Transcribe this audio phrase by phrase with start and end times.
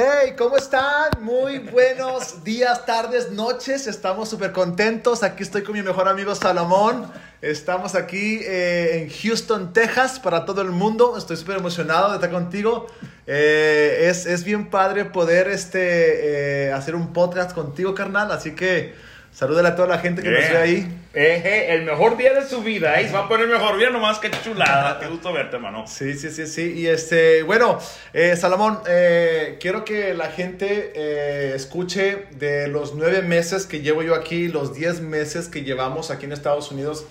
[0.00, 1.10] Hey, ¿cómo están?
[1.22, 3.88] Muy buenos días, tardes, noches.
[3.88, 5.24] Estamos súper contentos.
[5.24, 7.10] Aquí estoy con mi mejor amigo Salomón.
[7.42, 11.16] Estamos aquí eh, en Houston, Texas, para todo el mundo.
[11.18, 12.86] Estoy súper emocionado de estar contigo.
[13.26, 18.30] Eh, es, es, bien padre poder este, eh, hacer un podcast contigo, carnal.
[18.30, 18.94] Así que
[19.32, 21.00] Salúdale a toda la gente que nos ve ahí.
[21.14, 23.06] el mejor día de su vida, ¿eh?
[23.06, 24.98] Se va a poner mejor día nomás, qué chulada.
[24.98, 25.84] Qué gusto verte, hermano.
[25.86, 26.72] Sí, sí, sí, sí.
[26.72, 27.78] Y este, bueno,
[28.12, 34.02] eh, Salomón, eh, quiero que la gente eh, escuche de los nueve meses que llevo
[34.02, 37.06] yo aquí, los diez meses que llevamos aquí en Estados Unidos.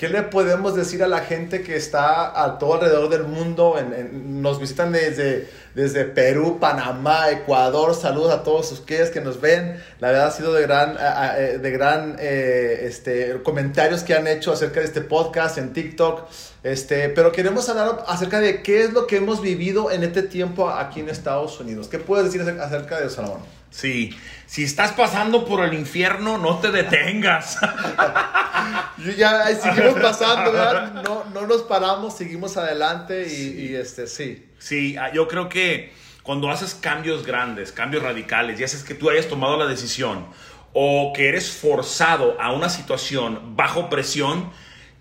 [0.00, 3.76] ¿Qué le podemos decir a la gente que está a todo alrededor del mundo?
[4.14, 7.94] nos visitan desde, desde Perú, Panamá, Ecuador.
[7.94, 9.78] Saludos a todos ustedes que nos ven.
[9.98, 10.96] La verdad ha sido de gran,
[11.36, 16.30] eh, de gran eh, este, comentarios que han hecho acerca de este podcast en TikTok.
[16.62, 20.70] Este, pero queremos hablar acerca de qué es lo que hemos vivido en este tiempo
[20.70, 21.88] aquí en Estados Unidos.
[21.88, 23.59] ¿Qué puedes decir acerca de Salomón?
[23.70, 27.58] Sí, si estás pasando por el infierno, no te detengas.
[29.16, 31.02] ya seguimos pasando, ¿verdad?
[31.04, 34.50] No, no nos paramos, seguimos adelante y, este, sí.
[34.58, 39.08] Sí, ah, yo creo que cuando haces cambios grandes, cambios radicales, ya es que tú
[39.08, 40.26] hayas tomado la decisión
[40.72, 44.50] o que eres forzado a una situación bajo presión,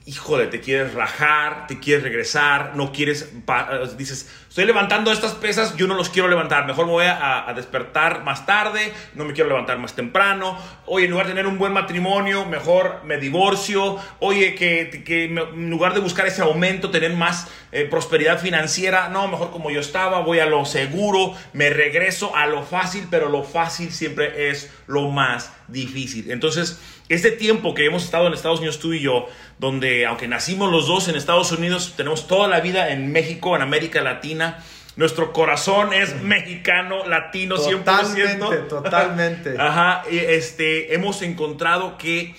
[0.09, 3.31] híjole, te quieres rajar, te quieres regresar, no quieres,
[3.95, 8.23] dices, estoy levantando estas pesas, yo no los quiero levantar, mejor me voy a, despertar
[8.23, 11.73] más tarde, no me quiero levantar más temprano, oye, en lugar de tener un buen
[11.73, 17.47] matrimonio, mejor me divorcio, oye, que, que en lugar de buscar ese aumento, tener más
[17.71, 22.47] eh, prosperidad financiera, no, mejor como yo estaba, voy a lo seguro, me regreso a
[22.47, 26.31] lo fácil, pero lo fácil siempre es lo más difícil.
[26.31, 30.71] Entonces, este tiempo que hemos estado en Estados Unidos tú y yo, donde aunque nacimos
[30.71, 34.63] los dos en Estados Unidos, tenemos toda la vida en México, en América Latina,
[34.95, 38.67] nuestro corazón es mexicano, latino, totalmente, 100%.
[38.67, 39.55] Totalmente.
[39.59, 42.35] Ajá, este, hemos encontrado que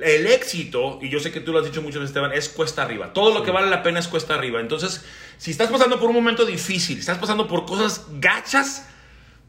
[0.00, 3.12] el éxito, y yo sé que tú lo has dicho mucho, Esteban, es cuesta arriba.
[3.12, 4.60] Todo lo que vale la pena es cuesta arriba.
[4.60, 5.04] Entonces,
[5.38, 8.88] si estás pasando por un momento difícil, estás pasando por cosas gachas,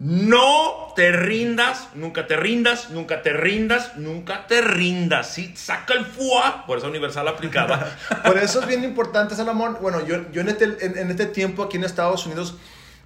[0.04, 5.30] no te rindas, nunca te rindas, nunca te rindas, nunca te rindas.
[5.30, 5.54] ¿sí?
[5.56, 7.98] Saca el FUA, por esa universal aplicada.
[8.26, 9.78] por eso es bien importante, Salomón.
[9.82, 12.56] Bueno, yo, yo en, este, en este tiempo aquí en Estados Unidos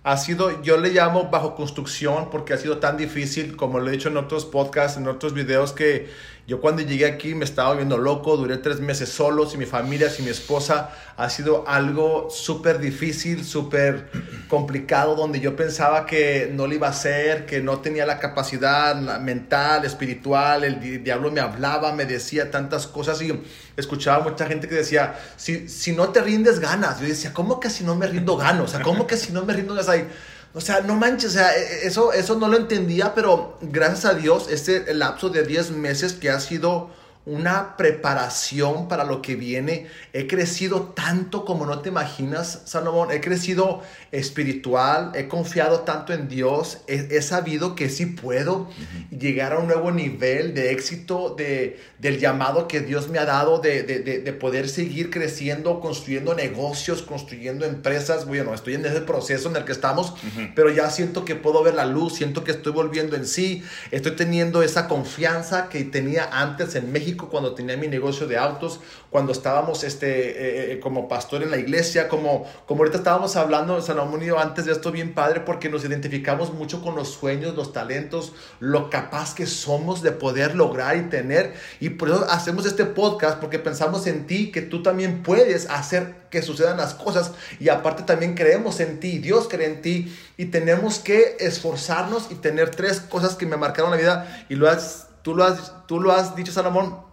[0.03, 3.91] ha sido, yo le llamo bajo construcción porque ha sido tan difícil, como lo he
[3.91, 6.09] dicho en otros podcasts, en otros videos, que
[6.47, 10.09] yo cuando llegué aquí me estaba viendo loco, duré tres meses solo, sin mi familia,
[10.09, 10.91] sin mi esposa.
[11.17, 14.09] Ha sido algo súper difícil, súper
[14.47, 18.95] complicado, donde yo pensaba que no lo iba a hacer, que no tenía la capacidad
[19.19, 23.37] mental, espiritual, el diablo me hablaba, me decía tantas cosas y
[23.75, 27.01] escuchaba mucha gente que decía, si, si no te rindes, ganas.
[27.01, 28.63] Yo decía, ¿cómo que si no me rindo, gano?
[28.63, 29.89] O sea, ¿cómo que si no me rindo, ganas?
[29.89, 30.07] Ahí?
[30.53, 34.05] O sea, no manches, o sea, e, e, eso, eso no lo entendía, pero gracias
[34.05, 36.89] a Dios, este lapso de 10 meses que ha sido
[37.27, 39.87] una preparación para lo que viene.
[40.13, 43.11] He crecido tanto como no te imaginas, Salomón.
[43.11, 43.81] He crecido
[44.13, 48.69] espiritual, he confiado tanto en Dios, he, sabido que sí puedo
[49.11, 53.59] llegar a un nuevo nivel de éxito, de, del llamado que Dios me ha dado,
[53.59, 58.25] de, de, de, poder seguir creciendo, construyendo negocios, construyendo empresas.
[58.25, 60.13] Bueno, estoy en ese proceso en el que estamos,
[60.55, 64.13] pero ya siento que puedo ver la luz, siento que estoy volviendo en sí, estoy
[64.13, 68.79] teniendo esa confianza que tenía antes en México cuando tenía mi negocio de autos,
[69.09, 73.81] cuando estábamos este, eh, eh, como pastor en la iglesia, como, como ahorita estábamos hablando,
[73.81, 77.73] Salomón y antes de esto bien padre, porque nos identificamos mucho con los sueños, los
[77.73, 81.53] talentos, lo capaz que somos de poder lograr y tener.
[81.79, 86.27] Y por eso hacemos este podcast, porque pensamos en ti, que tú también puedes hacer
[86.29, 90.45] que sucedan las cosas y aparte también creemos en ti, Dios cree en ti y
[90.45, 95.07] tenemos que esforzarnos y tener tres cosas que me marcaron la vida y lo has,
[95.21, 97.06] tú, lo has, tú lo has dicho Salomón,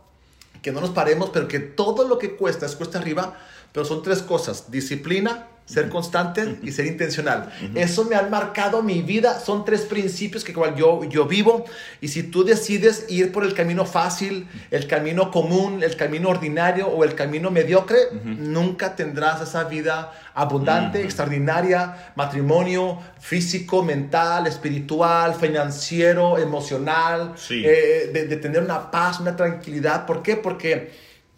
[0.65, 3.39] que no nos paremos, pero que todo lo que cuesta es cuesta arriba,
[3.75, 7.53] pero son tres cosas, disciplina, ser constante y ser intencional.
[7.75, 9.41] Eso me ha marcado mi vida.
[9.41, 11.65] Son tres principios que igual yo, yo vivo.
[12.01, 16.87] Y si tú decides ir por el camino fácil, el camino común, el camino ordinario
[16.87, 26.39] o el camino mediocre, nunca tendrás esa vida abundante, extraordinaria, matrimonio físico, mental, espiritual, financiero,
[26.39, 30.07] emocional, eh, de, de tener una paz, una tranquilidad.
[30.07, 30.37] ¿Por qué?
[30.37, 30.93] Porque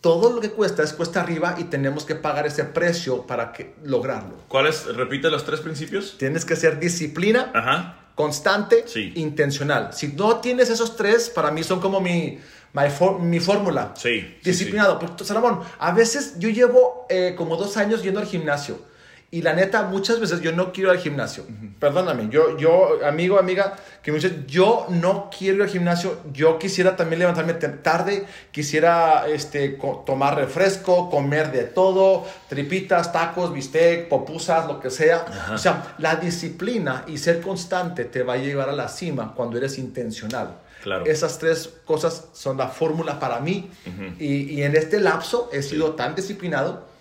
[0.06, 3.74] todo lo que cuesta es cuesta arriba y tenemos que pagar ese precio para que,
[3.82, 4.36] lograrlo.
[4.46, 4.84] ¿Cuáles?
[4.86, 6.14] Repite los tres principios.
[6.16, 8.84] Tienes que ser disciplina, constante,
[9.16, 9.92] intencional.
[9.92, 12.38] Si no tienes esos tres, para mí son como mi,
[13.18, 13.94] mi fórmula.
[13.96, 14.38] Sí.
[14.44, 15.00] Disciplinado.
[15.18, 18.78] Sí, Salomón, a veces yo llevo eh, como dos años yendo al gimnasio
[19.28, 21.44] y la neta, muchas veces yo no quiero ir al gimnasio.
[21.80, 26.20] Perdóname, yo, yo, amigo, amiga, que me dice, yo no quiero ir al gimnasio.
[26.32, 34.08] Yo quisiera también levantarme tarde, quisiera este, tomar refresco, comer de todo, tripitas, tacos, bistec,
[34.08, 35.26] popusas, lo que sea.
[35.52, 39.58] O sea, la disciplina y ser constante te va a llevar a la cima cuando
[39.58, 40.58] eres intencional.
[40.84, 41.04] Claro.
[41.04, 43.70] Esas tres cosas son la fórmula para mí.
[44.20, 46.95] y, y, en este lapso he sido tan disciplinado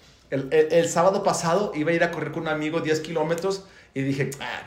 [0.51, 4.31] el, sábado pasado iba a ir a correr con un amigo 10 kilómetros y dije,
[4.39, 4.63] ah,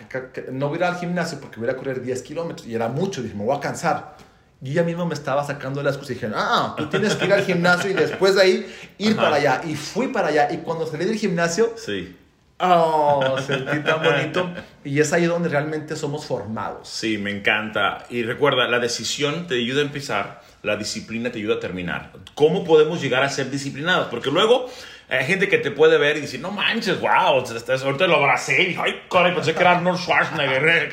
[0.53, 2.67] no voy a ir al gimnasio porque voy a correr 10 kilómetros.
[2.67, 4.17] Y era mucho, dije, me voy a cansar.
[4.61, 7.32] Y ya mismo me estaba sacando las cosas y dije, ah, tú tienes que ir
[7.32, 9.61] al gimnasio y después de ahí ir para allá.
[9.65, 10.49] Y fui para allá.
[10.53, 12.17] Y cuando salí del gimnasio, sí.
[12.61, 14.50] Oh, sentí tan bonito.
[14.85, 16.88] Y es ahí donde realmente somos formados.
[16.88, 18.05] Sí, me encanta.
[18.11, 22.12] Y recuerda, la decisión te ayuda a empezar, la disciplina te ayuda a terminar.
[22.35, 24.09] ¿Cómo podemos llegar a ser disciplinados?
[24.09, 24.69] Porque luego
[25.10, 28.66] hay gente que te puede ver y decir, no manches, wow, ahorita lo abracé y
[28.66, 30.90] dije, ay, caray, pensé que era Arnold Schwarzenegger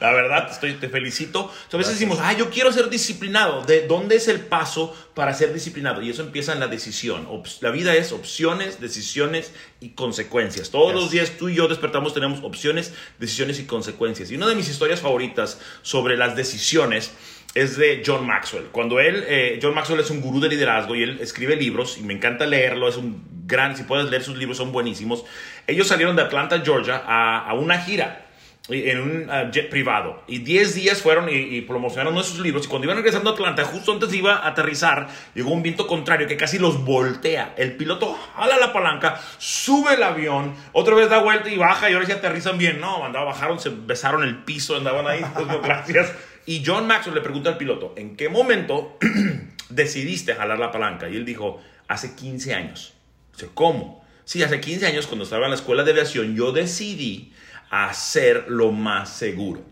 [0.00, 1.52] La verdad, estoy, te felicito.
[1.70, 3.62] a veces decimos, ay, yo quiero ser disciplinado.
[3.64, 6.00] ¿De dónde es el paso para ser disciplinado?
[6.00, 7.28] Y eso empieza en la decisión.
[7.60, 10.70] La vida es opciones, decisiones y consecuencias.
[10.70, 14.30] Todos los días tú y yo despertamos, tenemos opciones, decisiones y consecuencias.
[14.30, 17.12] Y una de mis historias favoritas sobre las decisiones
[17.54, 18.64] es de John Maxwell.
[18.72, 22.02] Cuando él, eh, John Maxwell es un gurú de liderazgo y él escribe libros y
[22.02, 25.24] me encanta leerlo, es un gran, si puedes leer sus libros, son buenísimos.
[25.66, 28.26] Ellos salieron de Atlanta, Georgia, a, una gira
[28.70, 30.22] en un uh, jet privado.
[30.26, 32.66] Y 10 días fueron y, promocionaron uno sus libros.
[32.66, 36.28] Y cuando iban regresando a Atlanta, justo antes iba a aterrizar, llegó un viento contrario
[36.28, 37.54] que casi los voltea.
[37.56, 41.88] El piloto jala la palanca, sube el avión, otra vez da vuelta y baja.
[41.88, 42.78] Y ahora sí aterrizan bien.
[42.78, 45.24] No, andaba, bajaron, se besaron el piso, andaban ahí.
[45.62, 46.12] gracias.
[46.48, 48.96] Y John Maxwell le pregunta al piloto, ¿en qué momento
[49.68, 51.06] decidiste jalar la palanca?
[51.06, 52.94] Y él dijo, hace 15 años.
[53.52, 54.02] ¿cómo?
[54.24, 57.34] Sí, hace 15 años cuando estaba en la escuela de aviación yo decidí
[57.68, 59.62] hacer lo más seguro.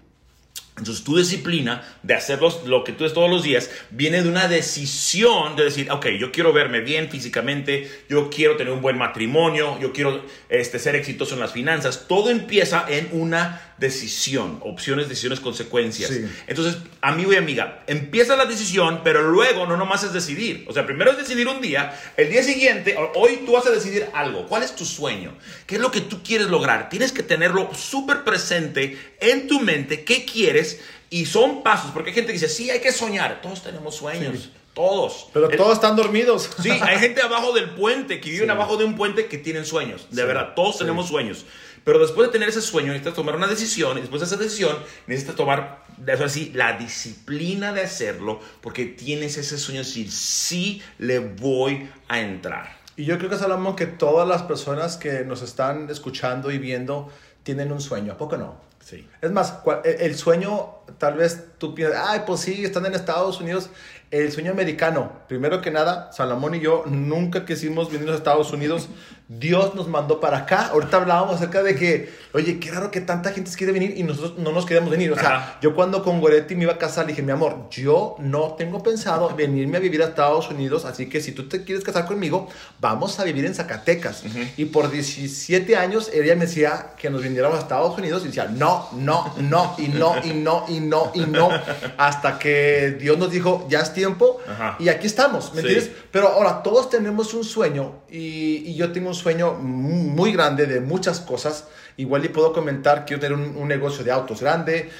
[0.78, 4.46] Entonces tu disciplina de hacer lo que tú haces todos los días viene de una
[4.46, 9.78] decisión de decir, ok, yo quiero verme bien físicamente, yo quiero tener un buen matrimonio,
[9.80, 12.04] yo quiero este, ser exitoso en las finanzas.
[12.06, 16.10] Todo empieza en una decisión, opciones, decisiones, consecuencias.
[16.46, 20.64] Entonces, amigo y amiga, empieza la decisión, pero luego no nomás es decidir.
[20.68, 24.06] O sea, primero es decidir un día, el día siguiente, hoy tú vas a decidir
[24.14, 24.46] algo.
[24.46, 25.36] ¿Cuál es tu sueño?
[25.66, 26.88] ¿Qué es lo que tú quieres lograr?
[26.88, 30.65] Tienes que tenerlo súper presente en tu mente, qué quieres,
[31.10, 34.50] y son pasos, porque hay gente que dice, sí, hay que soñar, todos tenemos sueños.
[34.74, 35.28] Todos.
[35.32, 36.50] Pero todos están dormidos.
[36.62, 40.08] Sí, hay gente abajo del puente, que viven abajo de un puente, que tienen sueños.
[40.10, 41.46] De verdad, todos tenemos sueños.
[41.82, 43.96] Pero después de tener ese sueño, necesitas tomar una decisión.
[43.96, 44.76] Y después de esa decisión,
[45.06, 48.40] necesitas tomar, eso así, la disciplina de hacerlo.
[48.60, 52.76] Porque tienes ese sueño de decir, sí le voy a entrar.
[52.96, 57.10] Y yo creo que Salomón, que todas las personas que nos están escuchando y viendo
[57.44, 58.12] tienen un sueño.
[58.12, 58.60] ¿A poco no?
[58.86, 59.04] Sí.
[59.20, 59.52] Es más,
[59.82, 63.70] el sueño, tal vez tú piensas, ay, pues sí, están en Estados Unidos
[64.10, 65.12] el sueño americano.
[65.28, 68.88] Primero que nada, Salomón y yo nunca quisimos venir a Estados Unidos.
[69.28, 70.68] Dios nos mandó para acá.
[70.68, 74.38] Ahorita hablábamos acerca de que, oye, qué raro que tanta gente quiere venir y nosotros
[74.38, 75.10] no nos queremos venir.
[75.10, 78.14] O sea, yo cuando con Goretti me iba a casar, le dije, mi amor, yo
[78.20, 81.82] no tengo pensado venirme a vivir a Estados Unidos, así que si tú te quieres
[81.82, 82.48] casar conmigo,
[82.80, 84.22] vamos a vivir en Zacatecas.
[84.56, 88.44] Y por 17 años ella me decía que nos viniéramos a Estados Unidos y decía,
[88.44, 91.50] no, no, no, y no, y no, y no, y no,
[91.96, 94.40] hasta que Dios nos dijo, ya está tiempo
[94.78, 95.90] y aquí estamos, ¿me entiendes?
[96.12, 101.20] Pero ahora todos tenemos un sueño y, yo tengo un sueño muy grande de muchas
[101.20, 101.64] cosas.
[101.98, 104.90] Igual y puedo comentar, quiero tener un, negocio de autos grande,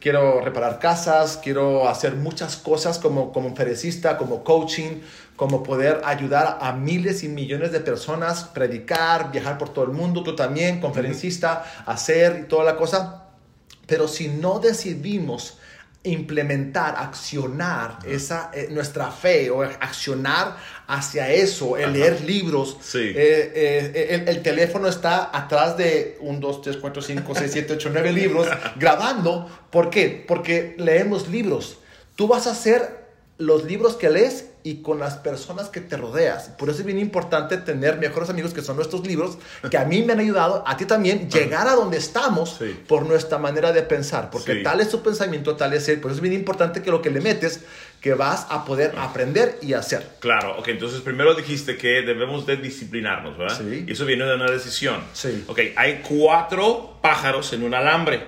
[0.00, 5.00] quiero, reparar casas, quiero hacer muchas cosas como, como conferencista, como coaching,
[5.36, 10.24] como poder ayudar a miles y millones de personas, predicar, viajar por todo el mundo,
[10.24, 13.19] tú también, conferencista, hacer y toda la cosa.
[13.90, 15.58] Pero si no decidimos
[16.04, 20.56] implementar, accionar esa, eh, nuestra fe o accionar
[20.86, 22.76] hacia eso, el leer libros.
[22.80, 23.00] Sí.
[23.00, 27.72] Eh, eh, el, el, teléfono está atrás de un, dos, tres, cuatro, cinco, seis, siete,
[27.72, 29.50] ocho, nueve libros grabando.
[29.70, 30.24] ¿Por qué?
[30.26, 31.78] Porque leemos libros.
[32.14, 33.00] Tú vas a hacer
[33.38, 36.48] los libros que lees y con las personas que te rodeas.
[36.50, 39.38] Por eso es bien importante tener mejores amigos que son nuestros libros,
[39.70, 43.38] que a mí me han ayudado, a ti también, llegar a donde estamos por nuestra
[43.38, 46.00] manera de pensar, porque tal es tu pensamiento, tal es él.
[46.00, 47.60] Por eso es bien importante que lo que le metes,
[48.00, 50.06] que vas a poder aprender y hacer.
[50.20, 53.58] Claro, ok, entonces primero dijiste que debemos de disciplinarnos, ¿verdad?
[53.58, 53.84] Sí.
[53.86, 55.02] Y eso viene de una decisión.
[55.12, 55.44] Sí.
[55.46, 58.26] Ok, hay cuatro pájaros en un alambre.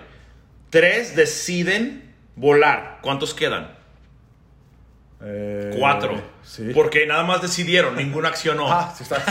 [0.71, 2.99] Tres deciden volar.
[3.03, 3.82] ¿Cuántos quedan?
[5.25, 6.21] Eh, Cuatro.
[6.45, 6.71] Sí.
[6.75, 8.67] Porque nada más decidieron, ninguna accionó.
[8.71, 9.23] Ah, sí, está,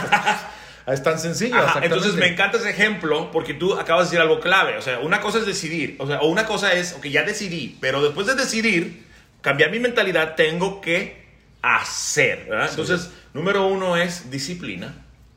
[0.93, 1.57] es tan sencillo.
[1.57, 4.77] Ajá, entonces me encanta ese ejemplo porque tú acabas de decir algo clave.
[4.77, 5.95] O sea, una cosa es decidir.
[5.99, 9.05] O sea, o una cosa es, ok, ya decidí, pero después de decidir,
[9.41, 11.21] cambiar mi mentalidad, tengo que
[11.61, 12.45] hacer.
[12.49, 12.67] ¿verdad?
[12.69, 14.93] Entonces, número uno es disciplina.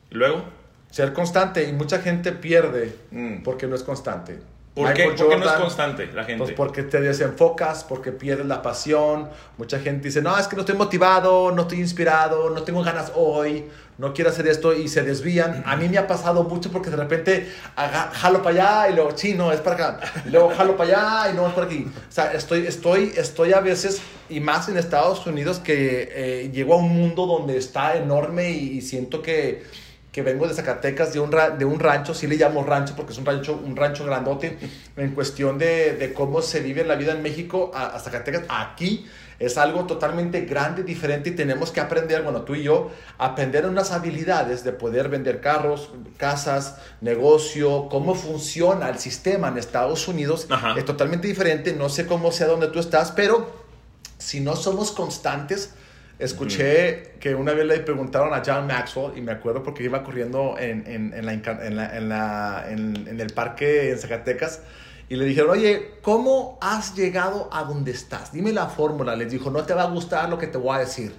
[0.09, 0.45] Y luego,
[0.91, 3.43] Ser constante y mucha gente pierde Mm.
[3.43, 4.39] porque no es constante.
[4.75, 6.43] ¿Por qué, por qué no es constante la gente?
[6.43, 9.29] Pues porque te desenfocas, porque pierdes la pasión.
[9.57, 13.13] Mucha gente dice, no, es que no estoy motivado, no estoy inspirado, no tengo ganas
[13.15, 13.65] hoy,
[13.97, 15.63] no quiero hacer esto y se desvían.
[15.65, 19.33] A mí me ha pasado mucho porque de repente jalo para allá y luego, sí,
[19.33, 19.99] no, es para acá.
[20.25, 21.87] Y luego jalo para allá y no, es para aquí.
[21.87, 26.73] O sea, estoy, estoy, estoy a veces, y más en Estados Unidos, que eh, llego
[26.73, 29.84] a un mundo donde está enorme y, y siento que
[30.15, 33.11] que vengo de Zacatecas, de un, ra- de un rancho, sí le llamo rancho porque
[33.11, 34.57] es un rancho, un rancho grandote,
[34.95, 38.43] en cuestión de, de cómo se vive la vida en México a, a Zacatecas.
[38.47, 39.05] Aquí
[39.39, 43.91] es algo totalmente grande, diferente y tenemos que aprender, bueno, tú y yo, aprender unas
[43.91, 50.47] habilidades de poder vender carros, casas, negocio, cómo funciona el sistema en Estados Unidos.
[50.49, 50.75] Ajá.
[50.77, 53.51] Es totalmente diferente, no sé cómo sea donde tú estás, pero
[54.17, 55.73] si no somos constantes,
[56.19, 60.55] escuché que una vez le preguntaron a John Maxwell, y me acuerdo porque iba corriendo
[60.57, 64.61] en, en, en la, en, la- en el parque en Zacatecas,
[65.07, 68.31] y le dijeron, oye, ¿cómo has llegado a donde estás?
[68.31, 69.15] Dime la fórmula.
[69.15, 71.13] Les dijo, no te va a gustar lo que te voy a decir.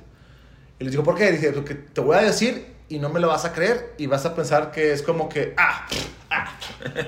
[0.80, 1.30] Y les dijo, ¿por qué?
[1.30, 4.26] Dice, porque te voy a decir y no me lo vas a creer y vas
[4.26, 5.86] a pensar que es como que, ah,
[6.30, 6.58] ah,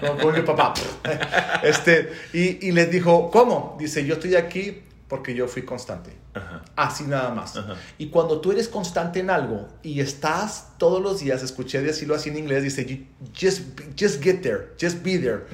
[0.00, 0.72] como mi papá.
[1.64, 3.76] Este, y, y les dijo, ¿cómo?
[3.78, 6.16] Dice, yo estoy aquí porque yo fui constante.
[6.34, 6.62] Ajá.
[6.76, 7.56] Así nada más.
[7.56, 7.74] Ajá.
[7.96, 12.28] Y cuando tú eres constante en algo y estás todos los días, escuché decirlo así
[12.28, 13.62] en inglés, dice, "You just,
[13.98, 15.44] just get there, just be there.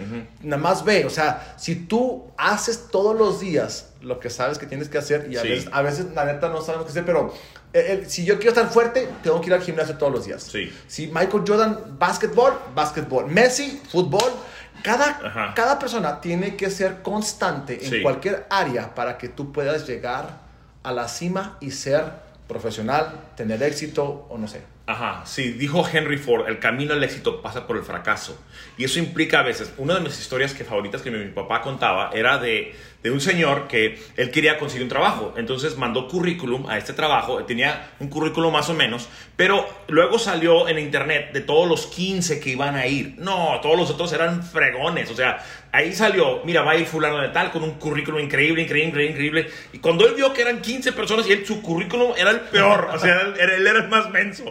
[0.42, 4.66] Nada más ve, o sea, si tú haces todos los días lo que sabes que
[4.66, 5.48] tienes que hacer y a, Sí.
[5.48, 7.32] veces, a veces la neta no sabemos qué hacer, pero
[7.72, 10.42] eh, eh, si yo quiero estar fuerte, tengo que ir al gimnasio todos los días.
[10.42, 10.70] Sí.
[10.86, 13.26] Si Michael Jordan, básquetbol, básquetbol.
[13.28, 14.30] Messi, fútbol.
[14.82, 15.52] Cada, Ajá.
[15.54, 18.02] cada persona tiene que ser constante en Sí.
[18.02, 20.40] cualquier área para que tú puedas llegar
[20.82, 22.04] a la cima y ser
[22.48, 24.62] profesional, tener éxito o no sé.
[24.86, 28.38] Ajá, sí, dijo Henry Ford, el camino al éxito pasa por el fracaso.
[28.76, 31.62] Y eso implica a veces, una de mis historias que favoritas que mi, mi papá
[31.62, 35.34] contaba era de, de un señor que él quería conseguir un trabajo.
[35.36, 40.66] Entonces mandó currículum a este trabajo, tenía un currículum más o menos, pero luego salió
[40.68, 43.16] en internet de todos los 15 que iban a ir.
[43.18, 45.44] No, todos los otros eran fregones, o sea,
[45.74, 49.40] ahí salió, mira, va a ir fulano de tal con un currículum increíble, increíble, increíble,
[49.40, 49.50] increíble.
[49.72, 52.88] Y cuando él vio que eran 15 personas y él, su currículum era el peor,
[52.94, 54.44] o sea, él, era- el más menso,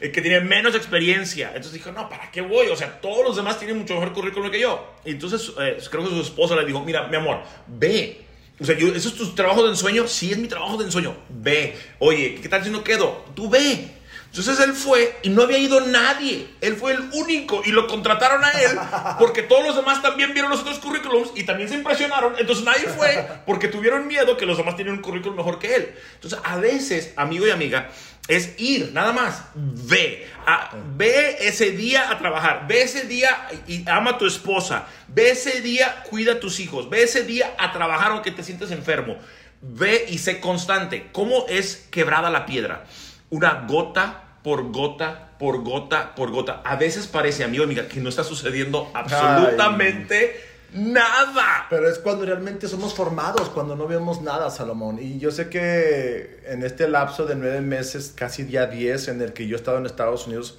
[0.00, 1.48] el que tenía menos experiencia.
[1.48, 2.68] Entonces dijo, no, ¿para qué voy?
[2.68, 4.94] O sea, todos los demás tienen mucho mejor currículum que yo.
[5.04, 8.20] Y entonces eh, creo que su esposa le dijo, mira, mi amor, ve.
[8.60, 10.06] O sea, yo, ¿eso es tu trabajo de ensueño?
[10.06, 11.14] Sí, es mi trabajo de ensueño.
[11.28, 11.76] Ve.
[11.98, 13.24] Oye, ¿qué tal si no quedo?
[13.34, 13.88] Tú ve.
[14.30, 16.48] Entonces él fue y no había ido nadie.
[16.60, 18.78] Él fue el único y lo contrataron a él
[19.18, 22.34] porque todos los demás también vieron los otros currículums y también se impresionaron.
[22.38, 25.94] Entonces nadie fue porque tuvieron miedo que los demás tenían un currículum mejor que él.
[26.14, 27.88] Entonces a veces, amigo y amiga,
[28.28, 29.44] es ir, nada más.
[29.54, 30.26] Ve.
[30.46, 32.66] A- ve ese día a trabajar.
[32.68, 34.86] Ve ese día y ama a tu esposa.
[35.08, 36.90] Ve ese día, cuida a tus hijos.
[36.90, 39.16] Ve ese día a trabajar aunque te sientes enfermo.
[39.62, 41.08] Ve y sé constante.
[41.12, 42.84] ¿Cómo es quebrada la piedra?
[43.30, 46.62] Una gota por gota, por gota, por gota.
[46.64, 50.36] A veces parece, amigo amiga, que no está sucediendo absolutamente
[50.72, 51.66] nada.
[51.68, 54.98] Pero es cuando realmente somos formados, cuando no vemos nada, Salomón.
[55.00, 59.32] Y yo sé que en este lapso de nueve meses, casi ya diez, en el
[59.32, 60.58] que yo he estado en Estados Unidos,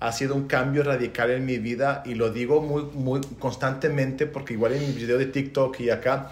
[0.00, 4.52] ha sido un cambio radical en mi vida y lo digo muy, muy constantemente porque
[4.52, 6.30] igual en mi video de TikTok y acá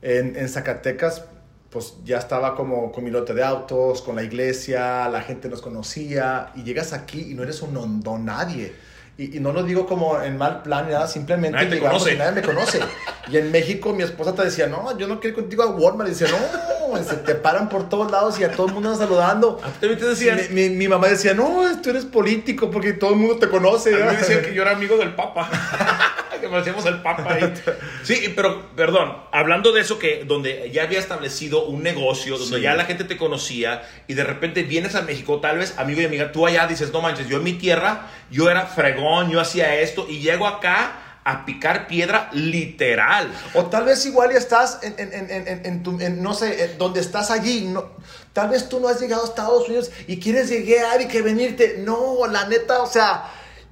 [0.00, 1.24] en, en Zacatecas,
[1.74, 5.60] pues ya estaba como con mi lote de autos, con la iglesia, la gente nos
[5.60, 8.72] conocía y llegas aquí y no eres un don nadie.
[9.16, 11.68] Y, y no lo digo como en mal plan, nada, simplemente Nadie
[12.16, 12.80] nadie me conoce.
[13.30, 16.08] Y en México mi esposa te decía, no, yo no quiero ir contigo a Walmart.
[16.10, 19.08] Y dice, no, se te paran por todos lados y a todo el mundo andan
[19.08, 19.60] saludando.
[19.64, 20.38] ¿A ti también te decían?
[20.50, 23.94] Mi, mi- mi mamá decía, no, tú eres político porque todo el mundo te conoce.
[23.94, 25.48] A mí me decían que yo era amigo del Papa.
[26.44, 27.52] que me hacíamos el Papa ahí.
[28.04, 32.62] Sí, pero, perdón, hablando de eso que donde ya había establecido un negocio, donde Sí.
[32.62, 36.04] ya la gente te conocía y de repente vienes a México, tal vez, amigo y
[36.04, 39.74] amiga, tú allá dices, no manches, yo en mi tierra, yo era fregón, yo hacía
[39.76, 43.32] esto y llego acá a picar piedra literal.
[43.54, 46.74] O tal vez igual ya estás en, en, en, en, en tu, en, no sé,
[46.76, 47.62] donde estás allí.
[47.62, 47.92] No,
[48.34, 51.76] tal vez tú no has llegado a Estados Unidos y quieres llegar y que venirte.
[51.78, 53.24] No, la neta, o sea,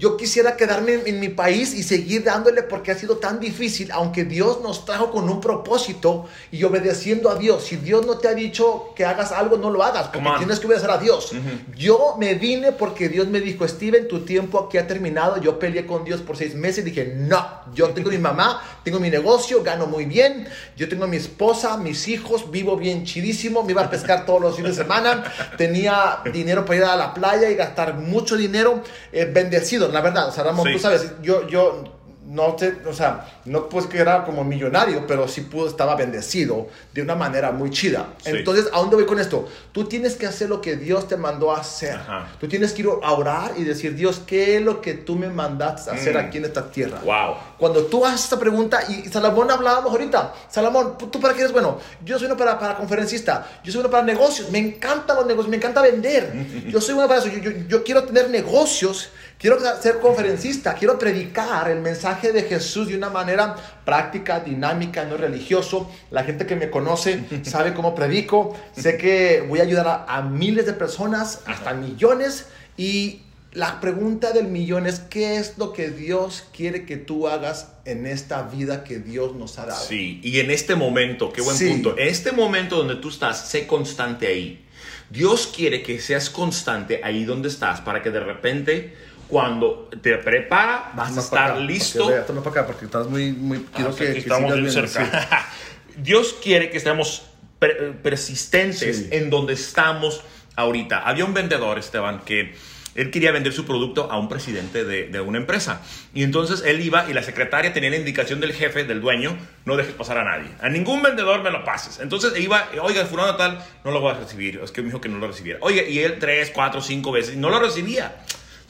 [0.03, 3.93] yo quisiera quedarme en, en mi país y seguir dándole porque ha sido tan difícil,
[3.93, 7.63] aunque Dios nos trajo con un propósito y obedeciendo a Dios.
[7.67, 10.67] Si Dios no te ha dicho que hagas algo, no lo hagas, porque tienes que
[10.67, 11.31] obedecer a Dios.
[11.77, 15.41] Yo me vine porque Dios me dijo, Steven, tu tiempo aquí ha terminado.
[15.41, 18.99] Yo peleé con Dios por seis meses y dije, no, yo tengo mi mamá, tengo
[18.99, 23.71] mi negocio, gano muy bien, yo tengo mi esposa, mis hijos, vivo bien chidísimo, me
[23.71, 25.23] iba a pescar todos los fines de semana,
[25.57, 28.83] tenía dinero para ir a la playa y gastar mucho dinero,
[29.13, 30.73] eh, bendecido, la verdad, o sea, Ramón, Sí.
[30.75, 31.85] tú sabes, yo, yo
[32.25, 36.69] no sé, o sea, no pues que era como millonario, pero sí pudo, estaba bendecido
[36.95, 38.07] de una manera muy chida.
[38.25, 38.31] Sí.
[38.31, 39.49] Entonces, ¿a dónde voy con esto?
[39.73, 41.97] Tú tienes que hacer lo que Dios te mandó a hacer.
[41.97, 42.29] Ajá.
[42.41, 45.29] Tú tienes que ir a orar y decir, Dios, ¿qué es lo que tú me
[45.29, 46.19] mandaste a hacer Mm.
[46.19, 47.01] aquí en esta tierra?
[47.05, 47.35] Wow.
[47.59, 51.79] Cuando tú haces esta pregunta, y Salomón hablábamos ahorita, Salomón, ¿tú para qué eres bueno?
[52.05, 55.51] Yo soy bueno para, para conferencista, yo soy bueno para negocios, me encantan los negocios,
[55.51, 56.33] me encanta vender,
[56.69, 59.11] yo soy bueno para eso, yo, yo- yo quiero tener negocios,
[59.43, 65.17] quiero ser conferencista, quiero predicar el mensaje de Jesús de una manera práctica, dinámica, no
[65.17, 65.91] religioso.
[66.13, 70.23] La gente que me conoce sabe cómo predico, sé que voy a ayudar a, a
[70.23, 72.47] miles de personas, hasta millones,
[72.77, 73.23] y
[73.53, 78.07] la pregunta del millón es, ¿qué es lo que Dios quiere que tú hagas en
[78.07, 79.85] esta vida que Dios nos ha dado?
[79.85, 81.69] Sí, y en este momento, qué buen Sí.
[81.69, 84.65] punto, en este momento donde tú estás, sé constante ahí.
[85.11, 88.95] Dios quiere que seas constante ahí donde estás para que de repente
[89.33, 92.11] cuando te prepara vas a para estar acá, listo.
[92.27, 95.49] toma para acá porque estás muy, muy, quiero Ah, que, que estamos bien cerca.
[95.97, 97.23] Dios quiere que estemos
[97.59, 99.09] per- persistentes Sí.
[99.11, 100.21] en donde estamos
[100.55, 100.99] ahorita.
[101.09, 102.55] Había un vendedor, Esteban, que
[102.95, 105.81] él quería vender su producto a un presidente de, de una empresa.
[106.13, 109.35] Y entonces él iba y la secretaria tenía la indicación del jefe, del dueño,
[109.65, 110.51] no dejes pasar a nadie.
[110.61, 112.01] A ningún vendedor me lo pases.
[112.01, 114.61] Entonces iba, oiga, fulano tal, no lo voy a recibir.
[114.63, 115.59] Es que me dijo que no lo recibiera.
[115.63, 118.15] Oye, y él tres, cuatro, cinco veces, y no lo recibía.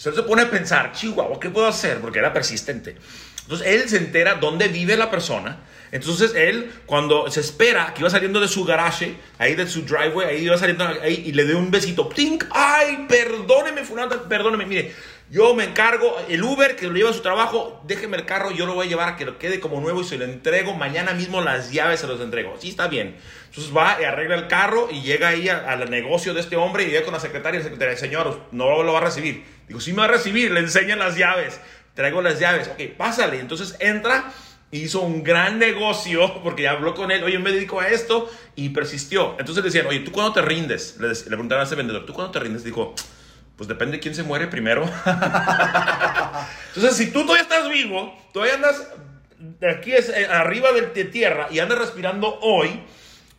[0.02, 2.00] Entonces se pone a pensar, Chihuahua, ¿qué puedo hacer?
[2.00, 2.96] Porque era persistente.
[3.42, 5.60] Entonces él se entera dónde vive la persona.
[5.92, 10.28] Entonces él, cuando se espera que iba saliendo de su garage, ahí de su driveway,
[10.28, 12.08] ahí iba saliendo ahí y le dio un besito.
[12.08, 12.46] ¡Tink!
[12.50, 14.66] ¡Ay, perdóneme, fulano, perdóneme!
[14.66, 14.92] Mire,
[15.32, 18.66] yo me encargo, el Uber que lo lleva a su trabajo, déjeme el carro, yo
[18.66, 20.74] lo voy a llevar a que lo quede como nuevo y se lo entrego.
[20.74, 22.54] Mañana mismo las llaves se los entrego.
[22.60, 23.16] Sí, está bien.
[23.46, 26.88] Entonces va y arregla el carro y llega ahí al negocio de este hombre y
[26.88, 29.42] llega con la secretaria y la secretaria, señor, no lo va a recibir.
[29.68, 31.58] Digo, sí me va a recibir, le enseñan las llaves.
[31.94, 32.68] Traigo las llaves.
[32.68, 33.40] Ok, pásale.
[33.40, 34.30] Entonces entra,
[34.70, 37.24] hizo un gran negocio porque ya habló con él.
[37.24, 39.36] Oye, me dedico a esto y persistió.
[39.38, 40.98] Entonces le decían, oye, ¿tú cuándo te rindes?
[41.00, 42.64] Le preguntaron a ese vendedor, ¿tú cuándo te rindes?
[42.64, 42.94] Dijo,
[43.62, 44.82] pues depende de quién se muere primero.
[46.74, 48.88] Entonces, si tú todavía estás vivo, todavía andas
[49.72, 52.80] aquí es, eh, arriba de, de tierra y andas respirando hoy,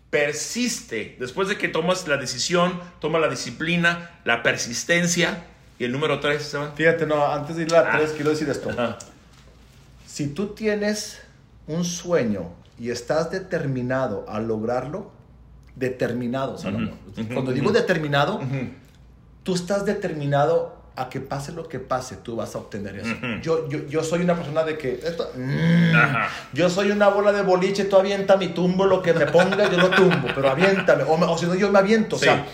[0.09, 1.17] persiste.
[1.19, 5.43] Después de que tomas la decisión, toma la disciplina, la persistencia.
[5.77, 6.71] Y el número tres, Esteban.
[6.73, 7.97] Fíjate, no, antes de ir a la Ah.
[7.97, 8.69] 3, quiero decir esto.
[8.69, 8.97] Ajá.
[10.07, 11.19] Si tú tienes
[11.67, 15.12] un sueño y estás determinado a lograrlo,
[15.75, 16.93] determinado, Salomón.
[17.12, 17.59] Ujú, ujú, Cuando ujú.
[17.59, 18.39] digo determinado,
[19.43, 23.15] tú estás determinado a que pase lo que pase, tú vas a obtener eso.
[23.41, 24.99] Yo, yo, yo soy una persona de que...
[25.03, 25.91] esto- mm,
[26.53, 29.77] yo soy una bola de boliche, tú avienta mi tumbo, lo que me ponga, yo
[29.77, 31.03] lo tumbo, pero aviéntame.
[31.08, 32.15] O, si no, yo me aviento.
[32.17, 32.25] Sí.
[32.27, 32.45] O sea,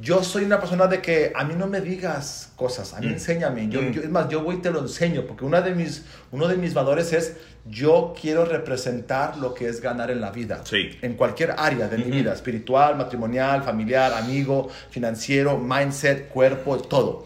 [0.00, 3.12] yo soy una persona de que a mí no me digas cosas, a mí Mm.
[3.12, 3.68] enséñame.
[3.68, 3.90] Yo, Mm.
[3.92, 6.56] yo- es más, yo voy y te lo enseño, porque una de mis, uno de
[6.56, 10.60] mis valores es yo quiero representar lo que es ganar en la vida.
[10.64, 10.90] Sí.
[11.00, 17.24] En cualquier área de mi vida, espiritual, matrimonial, familiar, amigo, financiero, mindset, cuerpo, todo.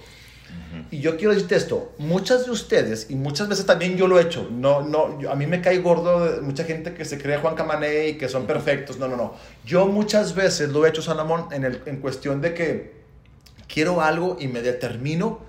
[0.91, 4.23] Y yo quiero decirte esto, muchas de ustedes, y muchas veces también yo lo he
[4.23, 7.39] hecho, no, no, yo- a mí me cae gordo de mucha gente que se cree
[7.39, 9.35] Juan Camané y que son perfectos, no, no, no.
[9.65, 12.99] Yo muchas veces lo he hecho, Salomón, en, el, en cuestión de que
[13.67, 15.41] quiero algo y me determino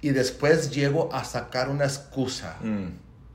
[0.00, 2.56] y después llego a sacar una excusa.
[2.60, 2.88] Mm.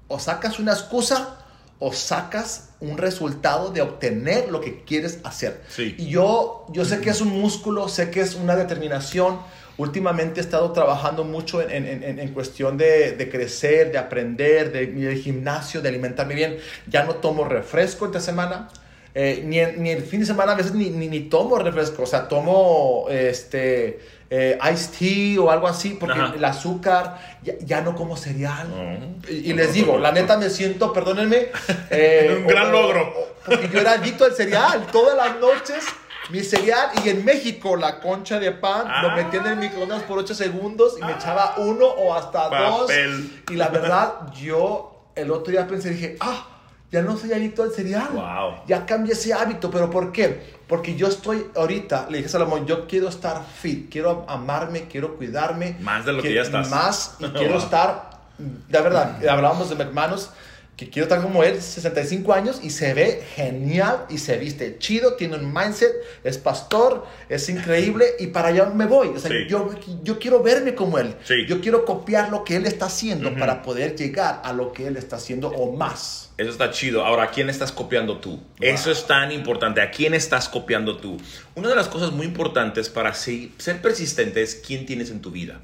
[0.07, 1.37] O sacas una excusa
[1.79, 5.63] o sacas un resultado de obtener lo que quieres hacer.
[5.69, 5.95] Sí.
[5.97, 9.39] Y yo, yo sé que es un músculo, sé que es una determinación.
[9.79, 14.71] Últimamente he estado trabajando mucho en, en, en, en cuestión de, de, crecer, de aprender,
[14.71, 16.57] de, de gimnasio, de alimentarme bien.
[16.87, 18.67] Ya no tomo refresco esta semana.
[19.15, 22.05] Eh, ni, ni, el fin de semana a veces ni, ni, ni tomo refresco, o
[22.05, 26.33] sea, tomo este, eh, iced tea o algo así, porque Ajá.
[26.35, 28.67] el azúcar, ya, ya, no como cereal.
[28.69, 31.47] Uh, y, y, les digo, la neta me siento, perdónenme.
[31.89, 33.13] Eh, Un gran o, logro.
[33.43, 35.83] Porque yo era adicto al cereal, todas las noches
[36.29, 39.01] mi cereal y en México la concha de pan ah.
[39.03, 43.29] lo metía en el microondas por 8 segundos y me echaba uno o hasta Papel.
[43.29, 43.51] dos.
[43.51, 46.47] Y la verdad, yo el otro día pensé, dije, ah,
[46.91, 48.09] ya no soy adicto al cereal.
[48.13, 48.63] Wow.
[48.67, 50.57] Ya cambié ese hábito, pero ¿por qué?
[50.67, 55.15] Porque yo estoy ahorita, le dije a Salomón, yo quiero estar fit, quiero amarme, quiero
[55.15, 55.77] cuidarme.
[55.79, 56.69] Más de lo que, que ya estás.
[56.69, 60.31] Más y quiero estar, de verdad, hablábamos de hermanos
[60.79, 65.15] que quiero estar como él, 65 años, y se ve genial y se viste chido,
[65.15, 65.91] tiene un mindset,
[66.23, 69.09] es pastor, es increíble, y para allá me voy.
[69.09, 69.45] O sea, Sí.
[69.49, 69.69] yo,
[70.03, 71.15] yo quiero verme como él.
[71.25, 71.45] Sí.
[71.49, 73.39] Yo quiero copiar lo que él está haciendo Ujú.
[73.39, 76.29] para poder llegar a lo que él está haciendo o más.
[76.37, 77.03] Eso está chido.
[77.05, 78.39] Ahora, ¿a quién estás copiando tú?
[78.61, 79.81] Eso es tan importante.
[79.81, 81.17] ¿A quién estás copiando tú?
[81.55, 83.49] Una de las cosas muy importantes para ser
[83.81, 85.59] persistente es quién tienes en tu vida.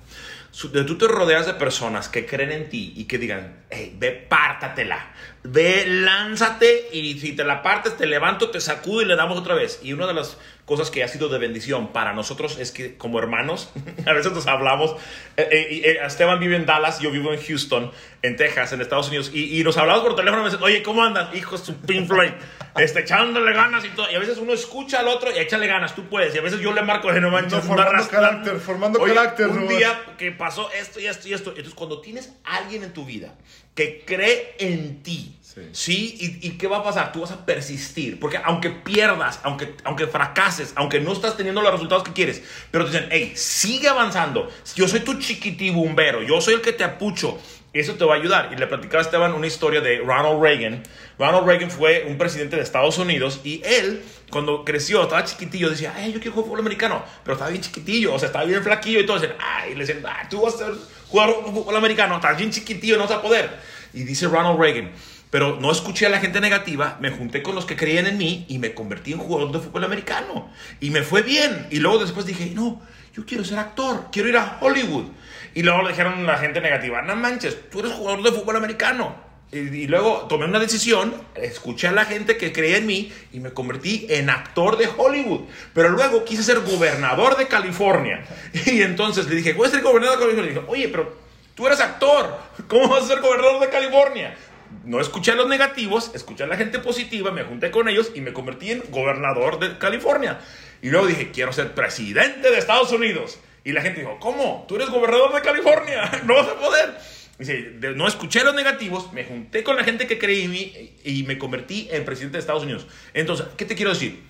[0.60, 5.12] Tú te rodeas de personas que creen en ti y que digan, hey, ve, pártatela,
[5.46, 9.56] ve, lánzate y si te la partes, te levanto, te sacudo y le damos otra
[9.56, 9.80] vez.
[9.84, 13.20] Y una de las cosas que ha sido de bendición para nosotros es que como
[13.20, 13.72] hermanos,
[14.06, 14.92] a veces nos hablamos,
[15.38, 17.92] eh, eh, eh, Esteban vive en Dallas, yo vivo en Houston,
[18.24, 20.82] en Texas, en Estados Unidos, y, y nos hablamos por teléfono y me dicen, oye,
[20.82, 21.36] ¿cómo andas?
[21.36, 22.32] Hijo, su Pink Floyd,
[22.78, 24.10] este, echándole ganas y todo.
[24.12, 26.34] Y a veces uno escucha al otro y échale ganas, tú puedes.
[26.34, 29.66] Y a veces yo le marco, no manches, No, formando carácter, formando Oye, carácter, Un
[29.66, 31.52] no día que pasó esto y esto y esto.
[31.52, 33.36] Entonces, cuando tienes alguien en tu vida
[33.76, 35.62] que cree en ti, Sí.
[35.72, 36.18] ¿sí?
[36.42, 37.14] ¿Y, ¿Y qué va a pasar?
[37.14, 38.20] Tú vas a persistir.
[38.20, 42.84] Porque aunque pierdas, aunque, aunque fracases, aunque no estás teniendo los resultados que quieres, pero
[42.86, 44.52] te dicen, hey, sigue avanzando.
[44.76, 47.40] Yo soy tu chiquitibumbero, yo soy el que te apucho.
[47.76, 48.52] Eso te va a ayudar.
[48.54, 50.82] Y le platicaba a Esteban una historia de Ronald Reagan.
[51.20, 55.94] Ronald Reagan fue un presidente de Estados Unidos y él, cuando creció, estaba chiquitillo, decía,
[55.94, 57.04] ay, yo quiero jugar fútbol americano.
[57.24, 59.20] Pero estaba bien chiquitillo, o sea, estaba bien flaquillo y todo.
[59.20, 60.74] Decían, ay, le decían, ah, tú vas a ser
[61.10, 63.50] jugador fútbol americano, estás bien chiquitillo, no vas a poder.
[63.94, 64.92] Y dice Ronald Reagan,
[65.30, 68.46] pero no escuché a la gente negativa, me junté con los que creían en mí
[68.48, 70.50] y me convertí en jugador de fútbol americano.
[70.80, 71.68] Y me fue bien.
[71.72, 72.82] Y luego después dije, no,
[73.16, 75.06] yo quiero ser actor, quiero ir a Hollywood.
[75.54, 79.16] Y luego le dijeron la gente negativa, no manches, tú eres jugador de fútbol americano.
[79.52, 83.40] Y, y luego tomé una decisión, escuché a la gente que creía en mí y
[83.40, 85.42] me convertí en actor de Hollywood.
[85.74, 88.26] Pero luego quise ser gobernador de California.
[88.66, 90.52] Y entonces le dije, voy a ser gobernador de California.
[90.52, 91.16] Y dije, oye, pero
[91.56, 94.36] tú eres actor, ¿cómo vas a ser gobernador de California?
[94.84, 98.20] No escuché a los negativos, escuché a la gente positiva, me junté con ellos y
[98.20, 100.40] me convertí en gobernador de California.
[100.82, 103.40] Y luego dije, quiero ser presidente de Estados Unidos.
[103.64, 104.66] Y la gente dijo, ¿cómo?
[104.68, 106.96] Tú eres gobernador de California, no vas a poder.
[107.38, 111.24] Dice, no escuché los negativos, me junté con la gente que creí en mí y
[111.24, 112.88] me convertí en presidente de Estados Unidos.
[113.14, 114.24] Entonces, ¿qué te quiero decir?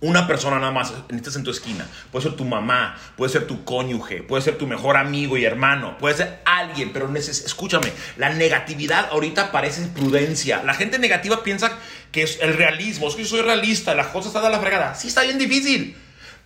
[0.00, 1.88] Una persona nada más necesitas en tu esquina.
[2.12, 5.98] Puede ser tu mamá, puede ser tu cónyuge, puede ser tu mejor amigo y hermano,
[5.98, 10.62] puede ser alguien, pero escúchame, la negatividad ahorita parece prudencia.
[10.62, 11.78] La gente negativa piensa
[12.14, 14.94] que es el realismo, es que yo soy realista, las cosas están a la fregada.
[14.94, 15.96] Sí, está bien difícil,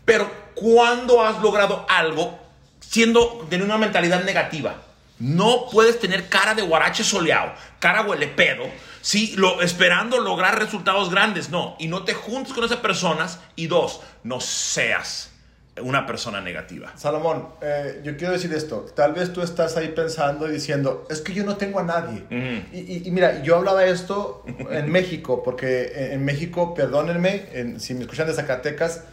[0.06, 2.38] pero ¿cuándo has logrado algo
[2.80, 4.76] siendo de una mentalidad negativa?
[5.18, 8.64] No puedes tener cara de guarache soleado, cara huele pedo,
[9.02, 11.50] sí, lo, esperando lograr resultados grandes.
[11.50, 13.38] No, y no te juntes con esas personas.
[13.54, 15.32] Y dos, no seas
[15.82, 16.92] una persona negativa.
[16.96, 18.86] Salomón, eh, yo quiero decir esto.
[18.94, 22.24] Tal vez tú estás ahí pensando y diciendo, es que yo no tengo a nadie.
[22.72, 27.94] Y, y- y mira, yo hablaba esto en México, porque en, México, perdónenme, en- si
[27.94, 29.04] me escuchan de Zacatecas,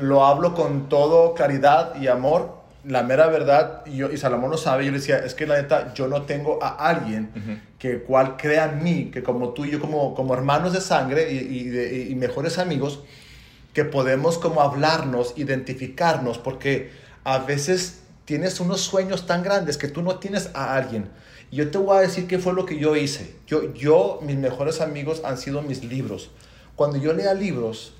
[0.00, 2.62] lo hablo con todo claridad y amor.
[2.86, 5.56] La mera verdad, y, yo, y Salomón lo sabe, yo le decía, es que la
[5.56, 9.70] neta, yo no tengo a alguien que cual crea en mí, que como tú y
[9.70, 13.02] yo, como, como hermanos de sangre y, y de- y mejores amigos,
[13.74, 16.92] que podemos como hablarnos, identificarnos, porque
[17.24, 21.10] a veces tienes unos sueños tan grandes que tú no tienes a alguien.
[21.50, 23.34] Y yo te voy a decir qué fue lo que yo hice.
[23.46, 26.30] Yo, yo, mis mejores amigos han sido mis libros.
[26.76, 27.94] Cuando yo leía libros,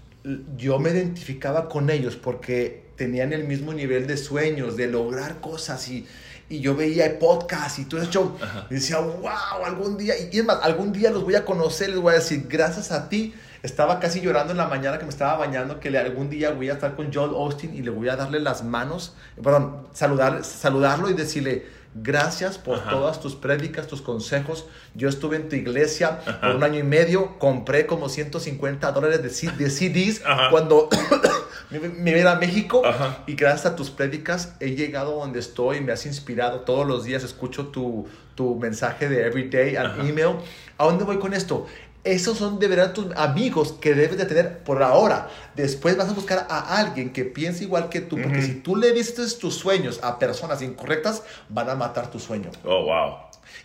[0.57, 5.89] yo me identificaba con ellos porque tenían el mismo nivel de sueños, de lograr cosas
[5.89, 6.07] y,
[6.49, 8.37] y yo veía podcasts y todo eso.
[8.71, 11.99] Y decía, wow, algún día, y es más, algún día los voy a conocer, les
[11.99, 13.35] voy a decir, gracias a ti.
[13.64, 16.74] Estaba casi llorando en la mañana que me estaba bañando, que algún día voy a
[16.74, 21.14] estar con Joel Austin y le voy a darle las manos, perdón, saludar, saludarlo y
[21.14, 22.90] decirle, gracias por Ajá.
[22.90, 24.66] todas tus prédicas, tus consejos.
[24.94, 26.40] Yo estuve en tu iglesia Ajá.
[26.42, 30.50] por un año y medio, compré como 150 dólares de, C- de CDs Ajá.
[30.50, 30.90] cuando
[31.70, 32.83] me, me a México
[33.27, 37.24] y gracias a tus prédicas he llegado donde estoy, me has inspirado todos los días,
[37.24, 40.37] escucho tu, tu mensaje de everyday al email.
[40.77, 41.66] ¿A dónde voy con esto?
[42.05, 45.29] Esos son de verdad tus amigos que debes de tener por ahora.
[45.57, 48.93] Después vas a buscar a alguien que piense igual que tú, porque si tú le
[48.93, 52.51] dices tus sueños a personas incorrectas, van a matar tu sueño.
[52.64, 53.14] Oh, wow.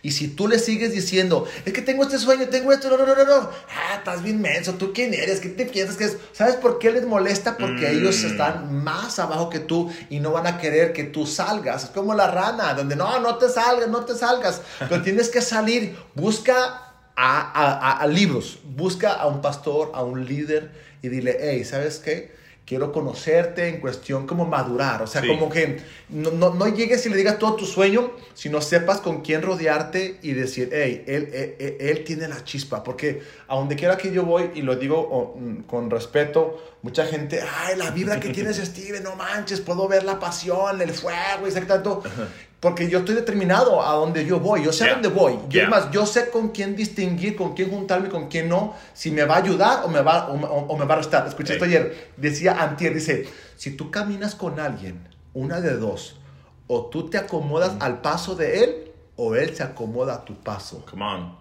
[0.02, 3.04] Y si tú le sigues diciendo, es que tengo este sueño, tengo esto, no, no,
[3.06, 3.50] no, no, no.
[3.68, 5.40] Ah, estás bien menso, ¿tú quién eres?
[5.40, 6.16] ¿Qué te piensas que es?
[6.32, 7.56] ¿Sabes por qué les molesta?
[7.58, 7.98] Porque Mm.
[7.98, 11.84] ellos están más abajo que tú y no van a querer que tú salgas.
[11.84, 14.62] Es como la rana, donde no, no te salgas, no te salgas.
[14.78, 15.96] Pero tienes que salir.
[16.14, 20.70] Busca a- a- a libros, busca a un pastor, a un líder
[21.02, 22.38] y dile, hey, ¿sabes qué?
[22.66, 25.26] Quiero conocerte en cuestión como madurar, o sea, Sí.
[25.26, 29.22] como que no, no, no llegues y le digas todo tu sueño, sino sepas con
[29.22, 33.74] quién rodearte y decir, hey, él, él, él- él tiene la chispa, porque a donde
[33.74, 38.20] quiera que yo voy, y lo digo mm, con respeto, mucha gente, ay, la vibra
[38.20, 42.04] que tienes, Steven, no manches, puedo ver la pasión, el fuego, y tanto,
[42.60, 44.92] porque yo estoy determinado a donde yo voy, yo sé Yeah.
[44.92, 45.64] a dónde voy, yo, Yeah.
[45.64, 49.24] es más, yo sé con quién distinguir, con quién juntarme, con quién no, si me
[49.24, 51.26] va a ayudar o me va, o, o- o me va a restar.
[51.26, 51.70] Escuché esto Sí.
[51.70, 56.16] ayer, decía Antier, dice, si tú caminas con alguien, una de dos,
[56.66, 60.84] o tú te acomodas al paso de él, o él se acomoda a tu paso.
[60.90, 61.38] Come on.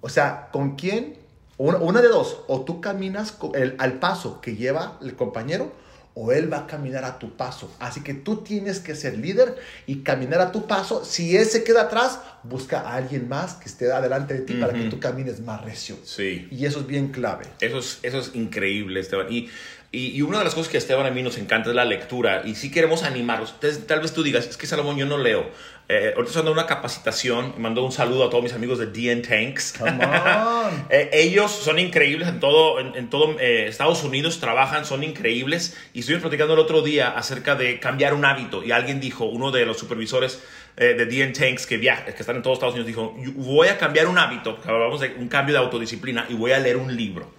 [0.00, 1.18] O sea, ¿con quién?
[1.56, 5.72] Una, una de dos, o tú caminas con el- al paso que lleva el compañero,
[6.14, 7.74] o él va a caminar a tu paso.
[7.80, 11.04] Así que tú tienes que ser líder y caminar a tu paso.
[11.04, 14.72] Si él se queda atrás, busca a alguien más que esté adelante de ti para
[14.72, 15.96] que tú camines más recio.
[16.04, 16.46] Sí.
[16.52, 17.46] Y eso es bien clave.
[17.60, 19.26] Eso es, eso es increíble, Esteban.
[19.28, 19.50] Y,
[19.90, 21.84] y, y una de las cosas que a Esteban a mí nos encanta es la
[21.84, 22.42] lectura.
[22.44, 23.50] Y sí queremos animarlos.
[23.54, 25.50] Entonces, tal vez tú digas, es que Salomón, yo no leo.
[25.86, 27.54] Eh, ahorita estoy dando una capacitación.
[27.58, 29.74] Mando un saludo a todos mis amigos de DN Tanks.
[29.78, 30.84] Come on.
[30.90, 35.76] Eh, ellos son increíbles en todo, en, en todo eh, Estados Unidos, trabajan, son increíbles.
[35.92, 38.64] Y estuvimos platicando el otro día acerca de cambiar un hábito.
[38.64, 40.40] Y alguien dijo, uno de los supervisores
[40.76, 43.68] eh, de DN Tanks que, viaja, que están en todos Estados Unidos, dijo, "Yo voy
[43.68, 46.76] a cambiar un hábito, porque hablamos de un cambio de autodisciplina, y voy a leer
[46.76, 47.32] un libro.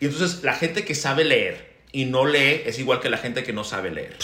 [0.00, 3.44] Y entonces la gente que sabe leer y no lee es igual que la gente
[3.44, 4.16] que no sabe leer.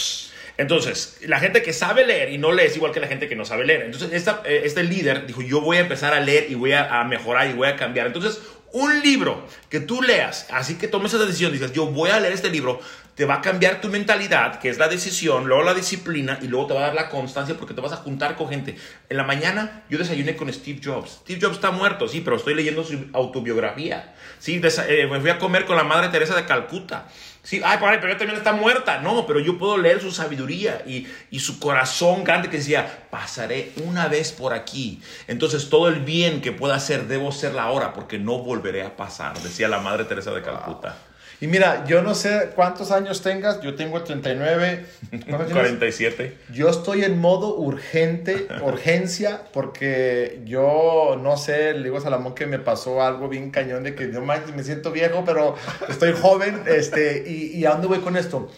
[0.59, 3.35] Entonces, la gente que sabe leer y no lee es igual que la gente que
[3.37, 3.83] no sabe leer.
[3.83, 6.99] Entonces, esta, eh, este líder dijo, yo voy a empezar a leer y voy a,
[6.99, 8.07] a mejorar y voy a cambiar.
[8.07, 8.41] Entonces,
[8.73, 12.33] un libro que tú leas, así que tomes esa decisión, dices, yo voy a leer
[12.33, 12.81] este libro,
[13.19, 16.67] te va a cambiar tu mentalidad, que es la decisión, luego la disciplina y luego
[16.67, 18.77] te va a dar la constancia porque te vas a juntar con gente.
[19.09, 21.19] En la mañana yo desayuné con Steve Jobs.
[21.23, 24.15] Steve Jobs está muerto, sí, pero estoy leyendo su autobiografía.
[24.39, 27.09] Sí, eh, me fui a comer con la Madre Teresa de Calcuta.
[27.43, 29.01] Sí, ay, pero ella también está muerta.
[29.01, 33.73] No, pero yo puedo leer su sabiduría y, y su corazón grande que decía, pasaré
[33.83, 35.01] una vez por aquí.
[35.27, 39.37] Entonces todo el bien que pueda hacer, debo hacerla ahora porque no volveré a pasar,
[39.39, 40.95] decía la Madre Teresa de Calcuta.
[41.41, 44.85] Y mira, yo no sé cuántos años tengas, yo tengo 39.
[45.09, 45.51] ¿Cuántos tienes?
[45.53, 46.37] 47.
[46.51, 52.45] Yo estoy en modo urgente, urgencia, porque yo no sé, le digo a Salomón que
[52.45, 55.55] me pasó algo bien cañón de que no manches, me siento viejo, pero
[55.87, 56.63] estoy joven.
[56.65, 58.49] Este, y, ¿Y a dónde voy con esto?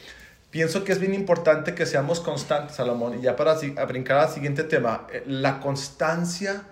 [0.49, 3.17] Pienso que es bien importante que seamos constantes, Salomón.
[3.17, 6.63] Y ya para a brincar al siguiente tema, eh, la constancia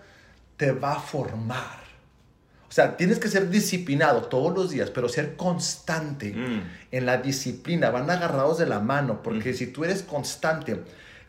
[0.57, 1.88] te va a formar.
[2.69, 6.61] O sea, tienes que ser disciplinado todos los días, pero ser constante Mm.
[6.91, 7.89] en la disciplina.
[7.89, 10.79] Van agarrados de la mano, porque si tú eres constante,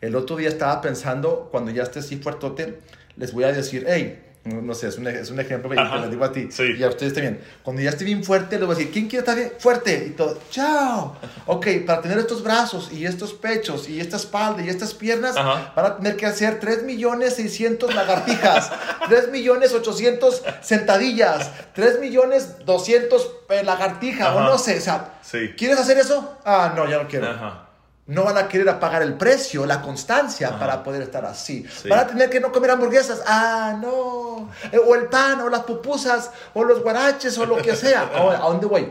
[0.01, 2.79] el otro día estaba pensando, cuando ya estés así fuertote,
[3.17, 6.09] les voy a decir, hey, no, no sé, es un, es un ejemplo que les
[6.09, 6.63] digo a ti Sí.
[6.77, 7.39] y a ustedes también.
[7.61, 10.05] Cuando ya esté bien fuerte, les voy a decir, ¿quién quiere estar bien fuerte?
[10.07, 11.15] Y todo, chao.
[11.45, 15.73] Ok, para tener estos brazos y estos pechos y esta espalda y estas piernas, Ajá.
[15.75, 18.71] van a tener que hacer 3 millones 600 lagartijas,
[19.07, 25.53] 3 millones 800 sentadillas, 3 millones 200 eh, lagartijas, o no sé, o sea, Sí.
[25.55, 26.39] ¿quieres hacer eso?
[26.43, 27.29] Ah, no, ya no quiero.
[27.29, 27.67] Ajá.
[28.07, 30.59] No van a querer pagar el precio, la constancia Ajá.
[30.59, 31.65] para poder estar así.
[31.81, 31.87] Sí.
[31.87, 33.21] Van a tener que no comer hamburguesas.
[33.25, 34.49] Ah, no.
[34.71, 38.01] Eh, O el pan, o las pupusas, o los guaraches, o lo que sea.
[38.13, 38.89] ¿A dónde voy?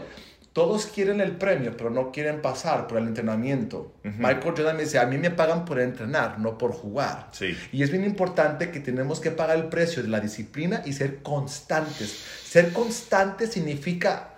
[0.53, 3.93] Todos quieren el premio, pero no quieren pasar por el entrenamiento.
[4.03, 7.29] Michael Jordan me dice, a mí me pagan por entrenar, no por jugar.
[7.31, 7.57] Sí.
[7.73, 11.23] Y es bien importante que tenemos que pagar el precio de la disciplina y ser
[11.23, 12.17] constantes.
[12.45, 14.31] Ser constante significa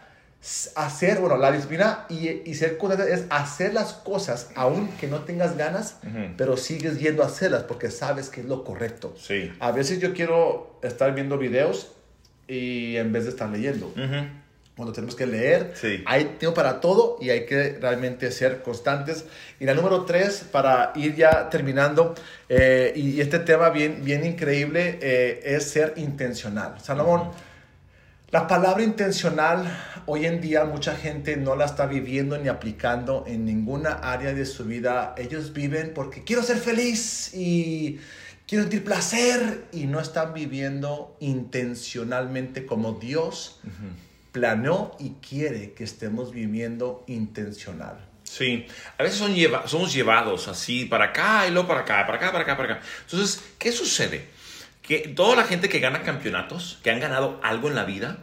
[0.74, 5.20] hacer, bueno, la disciplina y, y ser constante es hacer las cosas aun que no
[5.20, 5.98] tengas ganas,
[6.36, 9.14] pero sigues yendo a hacerlas porque sabes que es lo correcto.
[9.16, 9.52] Sí.
[9.60, 11.92] A veces yo quiero estar viendo videos
[12.48, 13.86] y en vez de estar leyendo.
[13.86, 14.26] Ujú.
[14.74, 16.02] Cuando tenemos que leer, Sí.
[16.06, 19.26] hay tiempo para todo y hay que realmente ser constantes.
[19.60, 22.14] Y la número tres, para ir ya terminando,
[22.48, 26.76] eh, y, y este tema bien, bien increíble, eh, es ser intencional.
[26.82, 27.30] Salomón,
[28.32, 33.44] La palabra intencional, hoy en día mucha gente no la está viviendo ni aplicando en
[33.44, 35.14] ninguna área de su vida.
[35.18, 38.00] Ellos viven porque quiero ser feliz y
[38.46, 43.60] quiero sentir placer y no están viviendo intencionalmente como Dios
[44.32, 47.98] planeó y quiere que estemos viviendo intencional.
[48.24, 48.66] Sí,
[48.96, 52.32] a veces son lleva somos llevados así para acá y luego para acá, para acá,
[52.32, 52.86] para acá, para acá.
[53.04, 54.24] Entonces, ¿qué sucede?
[54.82, 58.18] Que toda la gente que gana campeonatos, que han ganado algo en la vida,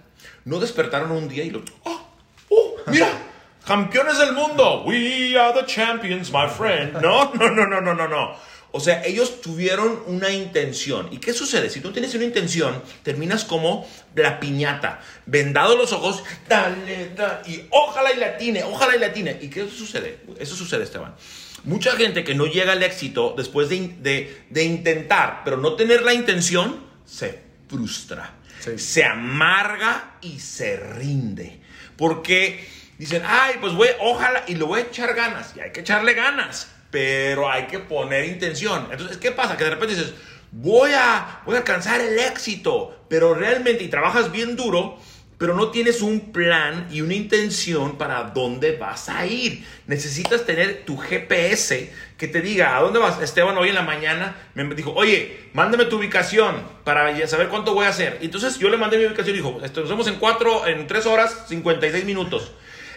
[0.46, 1.64] no despertaron un día y lo...
[1.84, 2.08] ¡Oh!
[2.50, 2.76] ¡Oh!
[2.88, 3.10] ¡Mira!
[3.66, 4.84] ¡Campeones del mundo!
[4.86, 6.94] We are the champions, my friend.
[7.02, 8.36] No, no, no, no, no, no, no.
[8.72, 11.10] O sea, ellos tuvieron una intención.
[11.12, 11.70] ¿Y qué sucede?
[11.70, 17.66] Si tú tienes una intención, terminas como la piñata, vendado los ojos, dale, dale, y
[17.72, 19.38] ojalá y la tiene, ojalá y la tiene.
[19.42, 20.20] ¿Y qué sucede?
[20.40, 21.16] Eso sucede, Esteban.
[21.64, 26.14] Mucha gente que no llega al éxito después de, de, intentar, pero no tener la
[26.14, 28.36] intención, se frustra,
[28.76, 31.60] se amarga y se rinde.
[31.98, 32.68] Porque
[32.98, 36.14] dicen, ay, pues voy, ojalá, y le voy a echar ganas, y hay que echarle
[36.14, 38.88] ganas pero hay que poner intención.
[38.92, 39.58] Entonces, ¿qué pasa?
[39.58, 40.14] Que de repente dices,
[40.52, 45.00] voy a, voy a alcanzar el éxito, pero realmente, y trabajas bien duro,
[45.40, 49.66] pero no tienes un plan y una intención para dónde vas a ir.
[49.88, 53.22] Necesitas tener tu GPS que te diga, ¿a dónde vas?
[53.22, 57.86] Esteban hoy en la mañana me dijo, oye, mándame tu ubicación para saber cuánto voy
[57.86, 58.20] a hacer.
[58.22, 61.46] entonces yo le mandé mi ubicación y dijo, nos vemos en cuatro, en tres horas,
[61.48, 62.52] 56 minutos.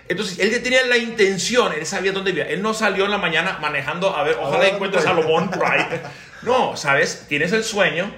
[0.08, 2.48] Entonces, él ya tenía la intención, él sabía dónde vivía.
[2.48, 5.86] Él no salió en la mañana manejando, a ver, ojalá encuentre a Salomón por ahí.
[6.42, 7.26] No, ¿sabes?
[7.28, 8.12] Tienes el sueño,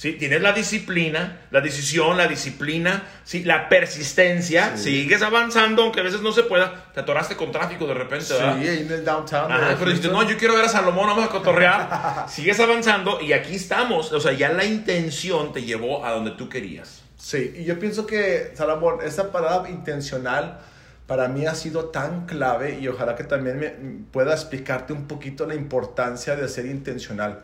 [0.00, 0.12] ¿sí?
[0.12, 3.44] Tienes la disciplina, la decisión, la disciplina, ¿sí?
[3.44, 4.74] La persistencia.
[4.78, 6.90] Sigues avanzando, aunque a veces no se pueda.
[6.94, 8.56] Te atoraste con tráfico de repente, ¿verdad?
[8.58, 9.52] Sí, en el downtown.
[9.78, 12.24] pero dices, no, yo quiero ver a Salomón, vamos a cotorrear.
[12.30, 14.10] Sigues avanzando y aquí estamos.
[14.12, 17.02] O sea, ya la intención te llevó a donde tú querías.
[17.18, 20.60] Sí, y yo pienso que, Salomón, esa parada intencional
[21.06, 23.68] para mí ha sido tan clave y ojalá que también me
[24.10, 27.40] pueda explicarte un poquito la importancia de ser intencional.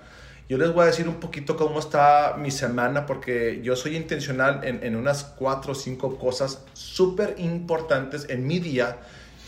[0.49, 4.61] Yo les voy a decir un poquito cómo está mi semana porque yo soy intencional
[4.63, 8.99] en, en unas cuatro o cinco cosas súper importantes en mi día.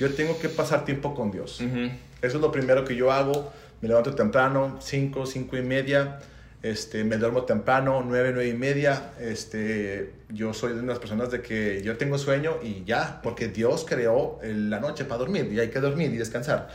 [0.00, 1.60] Yo tengo que pasar tiempo con Dios.
[1.60, 3.52] Eso es lo primero que yo hago.
[3.80, 6.18] Me levanto temprano, cinco, cinco y media
[6.62, 9.12] este, me duermo temprano, 9, 9 y media.
[9.20, 13.86] Este, yo soy de unas personas de que yo tengo sueño y ya, porque Dios
[13.88, 16.68] creó la noche para dormir y hay que dormir y descansar.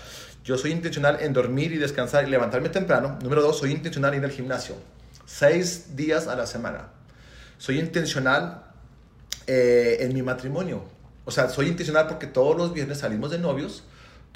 [0.44, 3.18] Yo soy intencional en dormir y descansar y levantarme temprano.
[3.22, 4.76] Número dos, soy intencional en ir al gimnasio.
[5.26, 6.90] Seis días a la semana.
[7.58, 8.64] Soy intencional
[9.48, 10.84] eh, en mi matrimonio.
[11.26, 13.84] O sea, soy intencional porque todos los viernes salimos de novios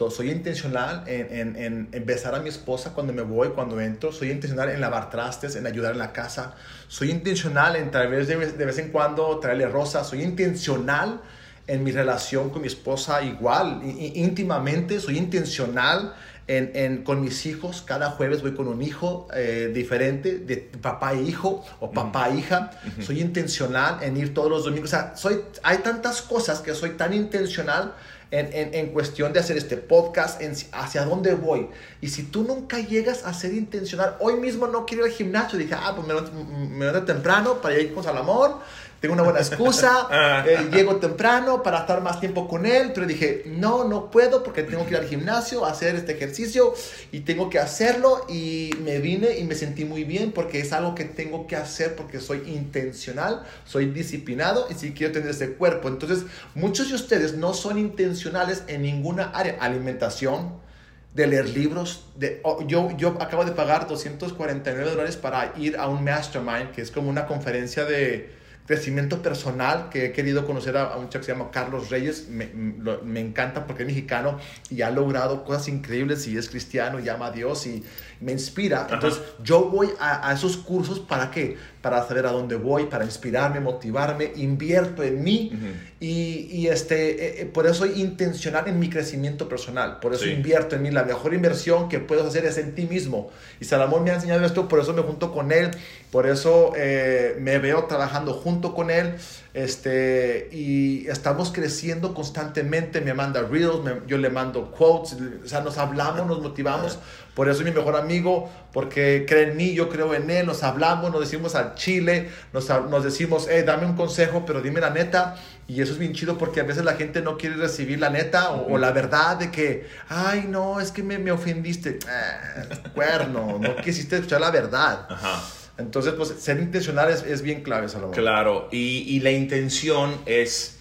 [0.10, 4.12] soy intencional en, besar a mi esposa cuando me voy, cuando entro.
[4.12, 6.54] Soy intencional en lavar trastes, en ayudar en la casa.
[6.88, 10.08] Soy intencional en traer de, de vez en cuando traerle rosas.
[10.08, 11.22] Soy intencional
[11.68, 15.00] en mi relación con mi esposa igual, íntimamente.
[15.00, 16.14] Soy intencional
[16.48, 17.84] en, en, con mis hijos.
[17.86, 22.38] Cada jueves voy con un hijo eh, diferente, de papá e hijo o papá e
[22.38, 22.72] hija.
[23.02, 24.94] Soy intencional en ir todos los domingos.
[24.94, 27.94] O sea, soy, hay tantas cosas que soy tan intencional
[28.32, 31.68] en, en, cuestión de hacer este podcast, en, hacia dónde voy.
[32.02, 35.58] Y si tú nunca llegas a ser intencional, hoy mismo no quiero ir al gimnasio,
[35.58, 38.56] dije, ah, pues me levanto temprano para ir con Salomón,
[39.00, 40.44] tengo una buena excusa, ah.
[40.48, 44.64] eh, llego temprano para estar más tiempo con él, pero dije, no, no puedo porque
[44.64, 46.74] tengo que ir al gimnasio a hacer este ejercicio
[47.12, 50.96] y tengo que hacerlo y me vine y me sentí muy bien porque es algo
[50.96, 55.88] que tengo que hacer porque soy intencional, soy disciplinado y si quiero tener ese cuerpo.
[55.88, 60.66] Entonces, muchos de ustedes no son intencionales en ninguna área, alimentación,
[61.14, 62.06] de leer libros.
[62.16, 66.82] De, oh, yo, yo acabo de pagar 249 dólares para ir a un mastermind, que
[66.82, 68.37] es como una conferencia de
[68.68, 72.48] crecimiento personal, que he querido conocer a, un chico que se llama Carlos Reyes, me,
[72.48, 74.38] me, encanta porque es mexicano
[74.70, 77.84] y ha logrado cosas increíbles y es cristiano y ama a Dios y
[78.20, 78.86] me inspira.
[78.92, 81.58] Entonces yo voy a, a, esos cursos para qué?
[81.82, 85.52] Para saber a dónde voy, para inspirarme, motivarme, invierto en mí
[86.00, 90.28] y, y, este, eh, eh, por eso soy intencional en mi crecimiento personal, por eso
[90.28, 90.92] invierto en mí.
[90.92, 93.32] La mejor inversión que puedo hacer es en ti mismo.
[93.60, 95.72] Y Salomón me ha enseñado esto, por eso me junto con él,
[96.12, 99.16] por eso eh, me veo trabajando junto con él.
[99.58, 103.02] Este, y estamos creciendo constantemente.
[103.02, 107.00] Me manda reels, yo le mando quotes, o sea, nos hablamos, nos motivamos.
[107.34, 110.46] Por eso es mi mejor amigo, porque cree en mí, yo creo en él.
[110.46, 114.80] Nos hablamos, nos decimos al chile, nos, nos decimos, hey, dame un consejo, pero dime
[114.80, 115.38] la neta.
[115.68, 118.52] Y eso es bien chido porque a veces la gente no quiere recibir la neta
[118.52, 121.98] o, la verdad de que, ay, no, es que me, me ofendiste.
[122.08, 125.08] Eh, cuerno, no quisiste escuchar la verdad.
[125.10, 125.42] Ajá.
[125.78, 128.16] Entonces, pues ser intencional es, es bien clave, Salomón.
[128.16, 130.74] Claro, y, y la intención es...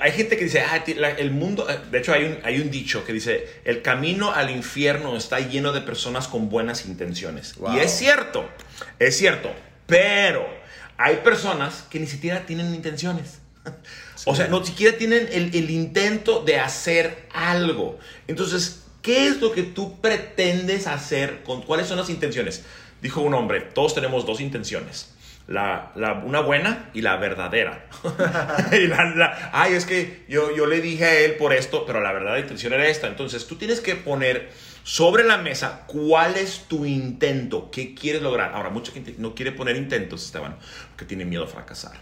[0.00, 2.70] Hay gente que dice, ah, la- el mundo, eh, de hecho hay un, hay un
[2.70, 7.56] dicho que dice, el camino al infierno está lleno de personas con buenas intenciones.
[7.56, 7.74] Wow.
[7.74, 8.46] Y es cierto,
[8.98, 9.50] es cierto,
[9.86, 10.46] pero
[10.98, 13.38] hay personas que ni siquiera tienen intenciones.
[14.24, 17.98] O sea, no siquiera tienen el, el intento de hacer algo.
[18.26, 21.42] Entonces, ¿qué es lo que tú pretendes hacer?
[21.44, 22.64] Con, ¿Cuáles son las intenciones?
[23.00, 25.14] Dijo un hombre, todos tenemos dos intenciones.
[25.46, 27.86] La, la- una buena y la verdadera.
[29.52, 32.72] Ay, es que yo, yo le dije a él por esto, pero la verdadera intención
[32.72, 33.06] era esta.
[33.06, 34.50] Entonces, tú tienes que poner
[34.82, 38.52] sobre la mesa cuál es tu intento, qué quieres lograr.
[38.54, 40.56] Ahora, mucha gente no quiere poner intentos, Esteban,
[40.90, 41.96] porque tiene miedo a fracasar.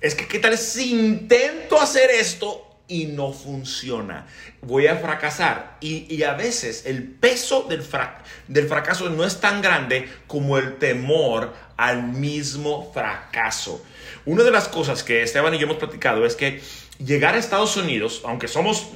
[0.00, 4.26] Es que, ¿qué tal si intento hacer esto y no funciona?
[4.60, 5.78] Voy a fracasar.
[5.80, 7.82] Y, y a veces el peso del,
[8.48, 13.82] del fracaso no es tan grande como el temor al mismo fracaso.
[14.26, 16.60] Una de las cosas que Esteban y yo hemos platicado es que
[17.04, 18.90] llegar a Estados Unidos, aunque somos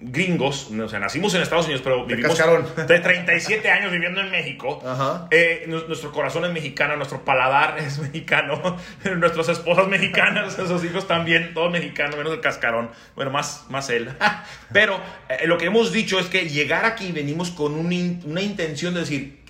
[0.00, 2.38] gringos, o sea, nacimos en Estados Unidos, pero vivimos
[2.86, 5.26] de 37 años viviendo en México, Ajá.
[5.30, 8.76] eh, nu- nuestro corazón es mexicano, nuestro paladar es mexicano,
[9.16, 14.10] nuestras esposas mexicanas, esos hijos también, todos mexicanos, menos el cascarón, bueno, más, más él.
[14.72, 14.98] Pero
[15.28, 18.94] eh, lo que hemos dicho es que llegar aquí venimos con un in- una intención
[18.94, 19.40] de decir,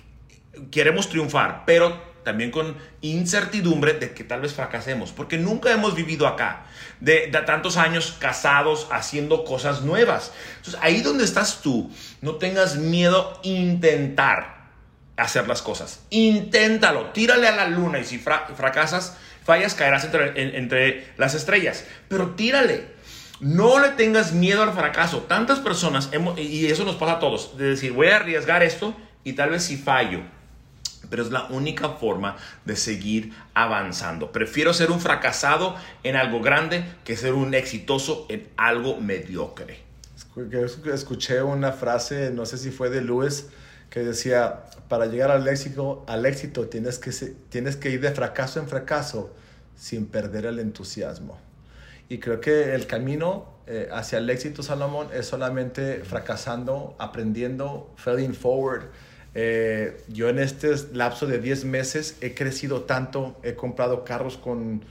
[0.71, 6.27] queremos triunfar, pero también con incertidumbre de que tal vez fracasemos, porque nunca hemos vivido
[6.27, 6.65] acá,
[6.99, 10.33] de, de tantos años casados haciendo cosas nuevas.
[10.57, 11.89] Entonces, ahí donde estás tú,
[12.21, 14.57] no tengas miedo intentar
[15.15, 16.01] hacer las cosas.
[16.09, 19.15] Inténtalo, tírale a la luna y si fra- fracasas,
[19.45, 22.95] fallas, caerás entre, en- entre las estrellas, pero tírale.
[23.39, 25.19] No le tengas miedo al fracaso.
[25.29, 28.93] Tantas personas, hemos- y eso nos pasa a todos, de decir, voy a arriesgar esto
[29.23, 30.21] y tal vez si fallo.
[31.09, 34.31] Pero es la única forma de seguir avanzando.
[34.31, 39.79] Prefiero ser un fracasado en algo grande que ser un exitoso en algo mediocre.
[40.93, 43.47] Escuché una frase, no sé si fue de Lewis,
[43.89, 47.11] que decía, para llegar al éxito, al éxito tienes, que,
[47.49, 49.33] tienes que ir de fracaso en fracaso
[49.75, 51.37] sin perder el entusiasmo.
[52.09, 58.33] Y creo que el camino eh, hacia el éxito, Salomón, es solamente fracasando, aprendiendo, failing
[58.33, 58.83] forward.
[59.39, 64.83] Eh, yo en este lapso de 10 meses he crecido tanto, he comprado carros con...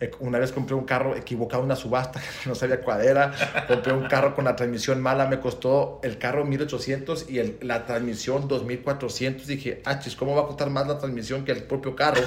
[0.00, 3.32] eh, Una vez compré un carro equivocado en una subasta, no sabía cuál era.
[3.68, 7.86] Compré un carro con la transmisión mala, me costó el carro 1800 y el- la
[7.86, 9.46] transmisión 2400.
[9.46, 12.22] Dije, ah, chis, ¿cómo va a costar más la transmisión que el propio carro?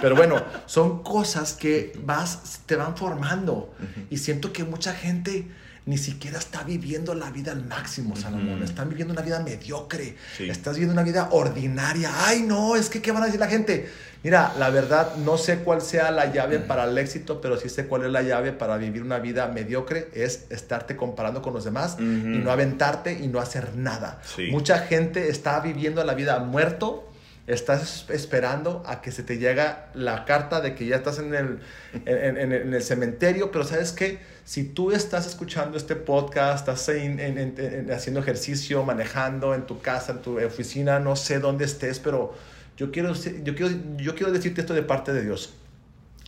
[0.00, 3.72] Pero bueno, son cosas que vas, te van formando.
[4.10, 5.46] Y siento que mucha gente
[5.84, 8.54] ni siquiera está viviendo la vida al máximo, Salomón.
[8.56, 8.64] Ujú.
[8.64, 10.16] Están viviendo una vida mediocre.
[10.36, 10.48] Sí.
[10.48, 12.10] Estás viviendo una vida ordinaria.
[12.26, 13.88] Ay, no, es que ¿qué van a decir la gente?
[14.22, 17.86] Mira, la verdad, no sé cuál sea la llave para el éxito, pero sí sé
[17.86, 20.08] cuál es la llave para vivir una vida mediocre.
[20.14, 24.20] Es estarte comparando con los demás y no aventarte y no hacer nada.
[24.36, 24.48] Sí.
[24.52, 27.08] Mucha gente está viviendo la vida muerto.
[27.48, 29.64] Estás esperando a que se te llegue
[29.94, 31.58] la carta de que ya estás en el,
[32.06, 34.20] en, en- en el cementerio, pero ¿sabes qué?
[34.44, 39.66] Si tú estás escuchando este podcast, estás en- en- en- en- haciendo ejercicio, manejando en
[39.66, 42.34] tu casa, en tu oficina, no sé dónde estés, pero
[42.76, 45.54] yo quiero, yo quiero, yo quiero decirte esto de parte de Dios.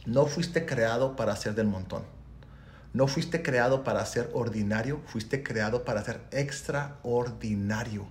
[0.07, 2.03] No fuiste creado para ser del montón.
[2.93, 8.07] No fuiste creado para ser ordinario, fuiste creado para ser extraordinario.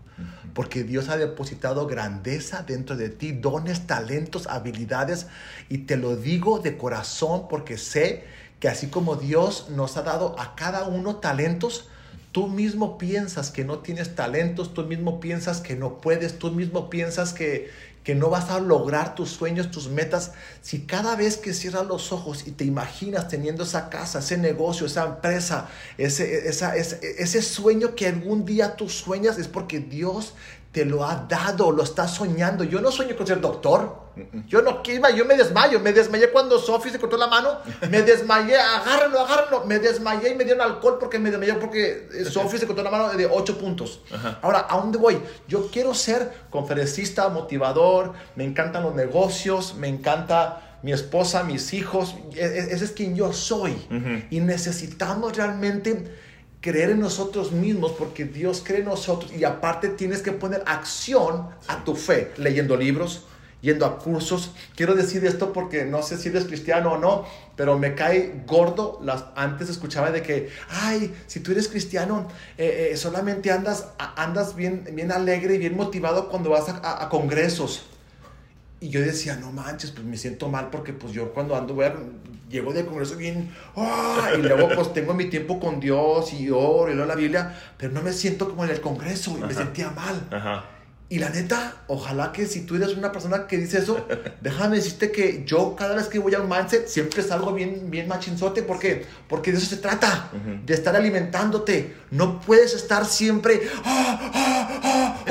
[0.54, 5.28] Porque Dios ha depositado grandeza dentro de ti, dones, talentos, habilidades.
[5.70, 8.26] Y te lo digo de corazón porque sé
[8.60, 11.88] que así como Dios nos ha dado a cada uno talentos,
[12.32, 16.90] tú mismo piensas que no tienes talentos, tú mismo piensas que no puedes, tú mismo
[16.90, 17.70] piensas que,
[18.04, 20.34] que no vas a lograr tus sueños, tus metas.
[20.62, 24.88] Si cada vez que cierras los ojos y te imaginas teniendo esa casa, ese negocio,
[24.88, 30.34] esa empresa, ese, esa, ese, ese sueño que algún día tú sueñas, es porque Dios
[30.72, 32.64] te lo ha dado, lo estás soñando.
[32.64, 34.03] Yo no sueño con ser doctor.
[34.48, 35.80] Yo no quiero, yo me desmayo.
[35.80, 37.58] Me desmayé cuando Sophie se cortó la mano.
[37.90, 39.66] Me desmayé, agárrenlo, agárrenlo.
[39.66, 42.92] Me desmayé y me dieron alcohol porque me desmayé porque eh, Sophie se cortó la
[42.92, 44.02] mano de 8 puntos.
[44.42, 45.20] Ahora, ¿a dónde voy?
[45.48, 48.14] Yo quiero ser conferencista, motivador.
[48.36, 49.76] Me encantan los negocios.
[49.76, 52.16] Me encanta mi esposa, mis hijos.
[52.36, 53.74] E- e- Ese es quien yo soy.
[54.30, 56.14] Y necesitamos realmente
[56.62, 61.50] creer en nosotros mismos porque Dios cree en nosotros y aparte tienes que poner acción
[61.68, 63.26] a tu fe, leyendo libros,
[63.64, 64.52] yendo a cursos.
[64.76, 69.00] Quiero decir esto porque no sé si eres cristiano o no, pero me cae gordo.
[69.02, 73.88] Las, antes escuchaba de que, ay, si tú eres cristiano, eh, eh, solamente andas,
[74.18, 77.86] andas bien, bien alegre y bien motivado cuando vas a- a- a congresos.
[78.82, 81.86] Y yo decía, no manches, pues me siento mal porque pues yo cuando ando, voy
[81.86, 81.96] a,
[82.50, 84.32] llego del congreso bien, ¡ah!
[84.38, 87.94] y luego pues tengo mi tiempo con Dios y oro y leo la Biblia, pero
[87.94, 90.28] no me siento como en el congreso y me sentía mal.
[90.30, 90.66] Ajá.
[91.10, 94.08] Y la neta, ojalá que si tú eres una persona que dice eso,
[94.42, 98.08] déjame decirte que yo cada vez que voy a un mindset siempre salgo bien, bien
[98.08, 98.64] machinzote.
[98.64, 99.06] ¿Por qué?
[99.28, 100.32] Porque de eso se trata,
[100.66, 101.96] de estar alimentándote.
[102.12, 105.24] No puedes estar siempre ah, ah,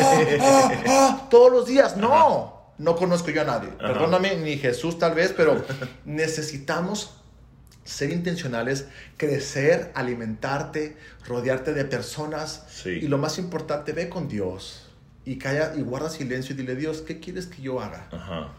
[0.87, 1.97] ah, todos los días.
[1.97, 3.69] No no conozco yo a nadie.
[3.71, 5.65] Perdóname, ni Jesús tal vez, pero
[6.05, 7.15] necesitamos
[7.85, 10.97] ser intencionales, crecer, alimentarte,
[11.27, 12.65] rodearte de personas.
[12.85, 14.82] Y lo más importante, ve con Dios
[15.25, 18.09] y calla y guarda silencio y dile, Dios, ¿qué quieres que yo haga?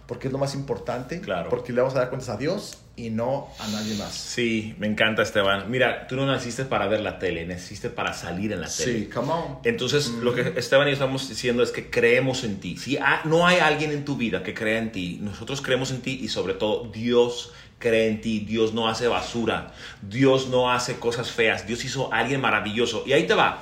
[0.07, 1.19] Porque es lo más importante.
[1.19, 1.49] Claro.
[1.49, 4.13] Porque le vamos a dar cuentas a Dios y no a nadie más.
[4.13, 5.69] Sí, me encanta Esteban.
[5.69, 8.99] Mira, tú no naciste para ver la tele, naciste para salir en la tele.
[8.99, 9.59] Sí, come on.
[9.65, 12.77] Entonces, lo que Esteban y yo estamos diciendo es que creemos en ti.
[12.77, 16.19] Si no hay alguien en tu vida que crea en ti, nosotros creemos en ti
[16.21, 18.39] y sobre todo Dios cree en ti.
[18.39, 19.73] Dios no hace basura.
[20.01, 21.67] Dios no hace cosas feas.
[21.67, 23.03] Dios hizo a alguien maravilloso.
[23.05, 23.61] Y ahí te va.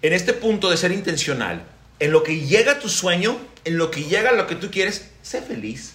[0.00, 1.64] En este punto de ser intencional,
[1.98, 5.40] en lo que llega tu sueño, en lo que llega lo que tú quieres, sé
[5.40, 5.94] feliz.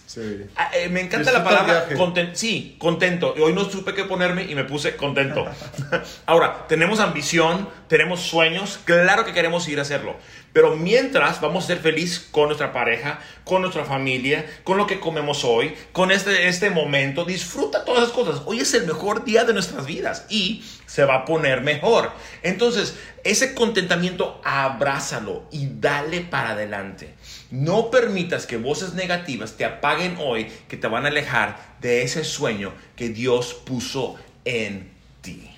[0.55, 2.32] Ah, eh, me encanta la palabra contento.
[2.36, 3.36] Sí, contento.
[3.39, 5.45] Hoy no supe qué ponerme y me puse contento.
[6.26, 10.15] Ahora, tenemos ambición, tenemos sueños, claro que queremos ir a hacerlo.
[10.53, 14.99] Pero mientras vamos a ser feliz con nuestra pareja, con nuestra familia, con lo que
[14.99, 18.41] comemos hoy, con este, este momento, disfruta todas esas cosas.
[18.45, 22.11] Hoy es el mejor día de nuestras vidas y se va a poner mejor.
[22.41, 27.13] Entonces, ese contentamiento, abrázalo y dale para adelante.
[27.52, 32.24] No permitas que voces negativas te apaguen hoy, que te van a alejar de ese
[32.24, 34.89] sueño que Dios puso en
[35.22, 35.50] ti.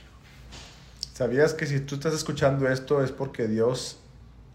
[1.14, 4.00] ¿Sabías que si tú estás escuchando esto es porque Dios,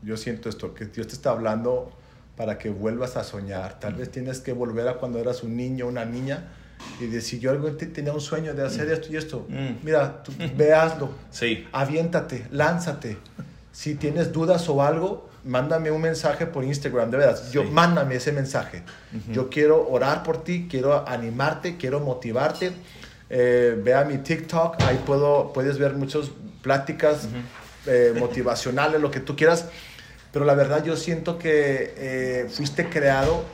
[0.02, 1.92] yo siento esto, que Dios te está hablando
[2.36, 3.78] para que vuelvas a soñar?
[3.80, 6.52] Tal vez tienes que volver a cuando eras un niño, una niña
[7.00, 8.92] y decir, yo algo tenía un sueño de hacer mm.
[8.92, 9.84] esto y esto, mm.
[9.84, 11.66] mira, tú, veaslo, sí.
[11.72, 13.18] aviéntate, lánzate.
[13.74, 18.30] Si tienes dudas o algo, mándame un mensaje por Instagram, de verdad, yo mándame ese
[18.30, 18.84] mensaje.
[19.32, 22.72] Yo quiero orar por ti, quiero animarte, quiero motivarte.
[23.28, 26.30] Eh, ve a mi TikTok, ahí puedo, puedes ver muchas
[26.62, 27.26] pláticas
[27.86, 29.66] eh, motivacionales, lo que tú quieras.
[30.32, 33.44] Pero la verdad yo siento que eh, fuiste creado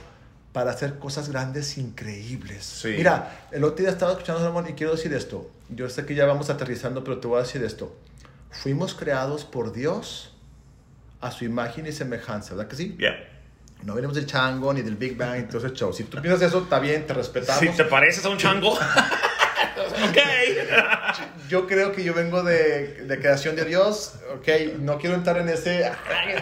[0.53, 2.83] para hacer cosas grandes increíbles.
[2.85, 5.49] Mira, el otro día estaba escuchando y quiero decir esto.
[5.71, 7.97] Yo sé que ya vamos aterrizando, pero te voy a decir esto.
[8.51, 10.37] Fuimos creados por Dios
[11.21, 12.97] a su imagen y semejanza, ¿verdad que sí?
[12.99, 13.17] Yeah.
[13.83, 15.93] No venimos del chango ni del Big Bang y todo ese show.
[15.93, 17.61] Si tú piensas eso, está bien, te respetamos.
[17.61, 18.73] Si te pareces a un chango.
[18.75, 20.19] ok.
[21.49, 24.17] Yo creo que yo vengo de, de, creación de Dios.
[24.35, 24.49] Ok,
[24.81, 25.91] no quiero entrar en ese.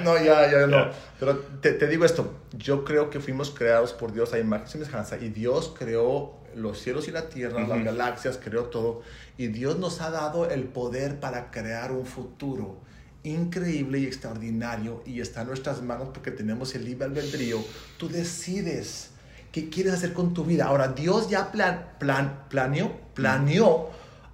[0.03, 0.91] No, ya, ya no.
[1.21, 4.71] Pero te, te, digo esto: yo creo que fuimos creados por Dios a imagen y
[4.71, 5.17] semejanza.
[5.17, 9.03] Y Dios creó los cielos y la tierra, las galaxias, creó todo.
[9.37, 12.79] Y Dios nos ha dado el poder para crear un futuro
[13.23, 15.03] increíble y extraordinario.
[15.07, 17.63] Y está en nuestras manos porque tenemos el libre albedrío.
[17.97, 19.11] Tú decides
[19.53, 20.67] qué quieres hacer con tu vida.
[20.67, 23.91] Ahora, Dios ya plan, plan, planeó, planeó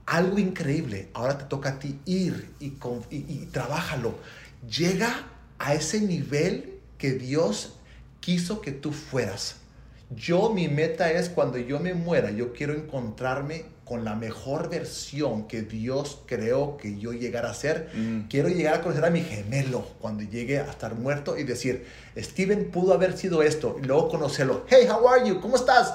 [0.06, 1.08] algo increíble.
[1.14, 2.76] Ahora te toca a ti ir y, y,
[3.10, 4.14] y trabájalo.
[4.68, 5.26] Llega
[5.58, 7.74] a ese nivel que Dios
[8.20, 9.56] quiso que tú fueras.
[10.10, 15.46] Yo, mi meta es cuando yo me muera, yo quiero encontrarme con la mejor versión
[15.46, 17.90] que Dios creó que yo llegara a ser.
[17.94, 18.28] Mm.
[18.28, 21.86] Quiero llegar a conocer a mi gemelo cuando llegue a estar muerto y decir,
[22.16, 23.76] Steven pudo haber sido esto.
[23.82, 24.64] Y luego conocerlo.
[24.68, 25.40] Hey, how are you?
[25.40, 25.94] ¿Cómo estás?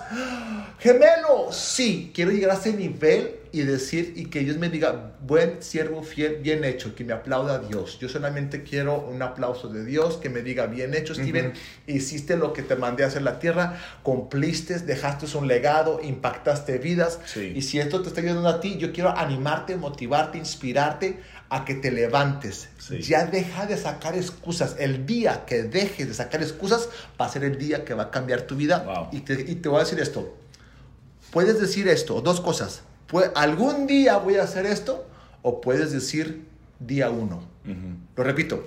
[0.80, 1.52] Gemelo.
[1.52, 6.04] Sí, quiero llegar a ese nivel y decir y que Dios me diga, buen siervo
[6.04, 7.98] fiel, bien hecho, que me aplauda a Dios.
[8.00, 11.54] Yo solamente quiero un aplauso de Dios, que me diga, bien hecho, Steven,
[11.88, 17.20] hiciste lo que te mandé a hacer la tierra, cumpliste, dejaste un legado, impactaste vidas.
[17.36, 21.20] Y si esto te está ayudando a ti, yo quiero animarte, motivarte, inspirarte
[21.50, 22.70] a que te levantes.
[23.02, 24.76] Ya deja de sacar excusas.
[24.80, 26.90] El día que dejes de sacar excusas
[27.20, 29.10] va a ser el día que va a cambiar tu vida.
[29.12, 30.36] Y, te, y te voy a decir esto.
[31.32, 32.84] Puedes decir esto, dos cosas
[33.36, 35.06] algún día voy a hacer esto,
[35.42, 36.46] o puedes decir
[36.80, 37.44] día uno.
[38.16, 38.64] Lo repito.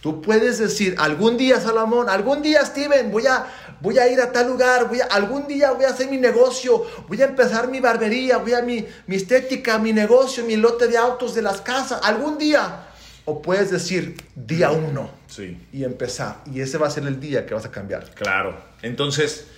[0.00, 3.46] Tú puedes decir, algún día, Salomón, algún día, Steven, voy a,
[3.80, 6.86] voy a ir a tal lugar, voy a, algún día voy a hacer mi negocio,
[7.08, 10.96] voy a empezar mi barbería, voy a mi, mi estética, mi negocio, mi lote de
[10.96, 12.84] autos de las casas, algún día.
[13.24, 15.60] O puedes decir día uno sí.
[15.72, 16.42] y empezar.
[16.46, 18.08] Y ese va a ser el día que vas a cambiar.
[18.14, 18.56] Claro.
[18.82, 19.48] Entonces,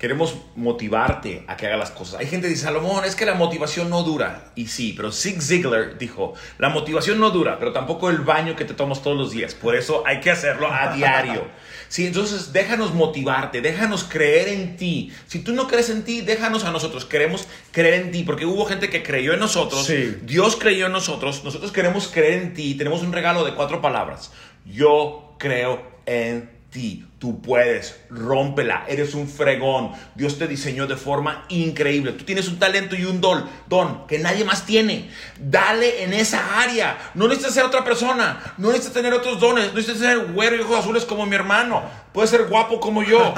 [0.00, 2.20] queremos motivarte a que haga las cosas.
[2.20, 4.50] Hay gente que dice, Salomón, es que la motivación no dura.
[4.54, 8.64] Y sí, pero Zig Ziglar dijo, la motivación no dura, pero tampoco el baño que
[8.64, 9.54] te tomas todos los días.
[9.54, 11.46] Por eso hay que hacerlo a diario.
[11.90, 15.12] Sí, entonces déjanos motivarte, déjanos creer en ti.
[15.26, 17.04] Si tú no crees en ti, déjanos a nosotros.
[17.04, 19.86] Queremos creer en ti, porque hubo gente que creyó en nosotros.
[19.86, 20.18] Sí.
[20.22, 21.42] Dios creyó en nosotros.
[21.42, 22.76] Nosotros queremos creer en ti.
[22.76, 24.30] Tenemos un regalo de cuatro palabras.
[24.64, 27.09] Yo creo en ti.
[27.20, 29.92] Tú puedes, rómpela, eres un fregón.
[30.14, 32.12] Dios te diseñó de forma increíble.
[32.12, 35.10] Tú tienes un talento y un don, don que nadie más tiene.
[35.38, 37.12] Dale en esa área.
[37.12, 38.54] No necesitas ser otra persona.
[38.56, 39.66] No necesitas tener otros dones.
[39.66, 41.82] No necesitas ser güero y ojos azules como mi hermano.
[42.14, 43.34] Puedes ser guapo como yo.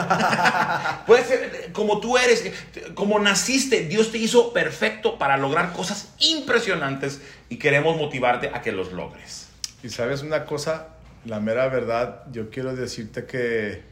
[1.08, 2.52] Puedes ser como tú eres,
[2.94, 3.88] como naciste.
[3.88, 9.48] Dios te hizo perfecto para lograr cosas impresionantes y queremos motivarte a que los logres.
[9.82, 10.86] Y sabes una cosa,
[11.24, 13.82] la mera verdad, yo quiero decirte que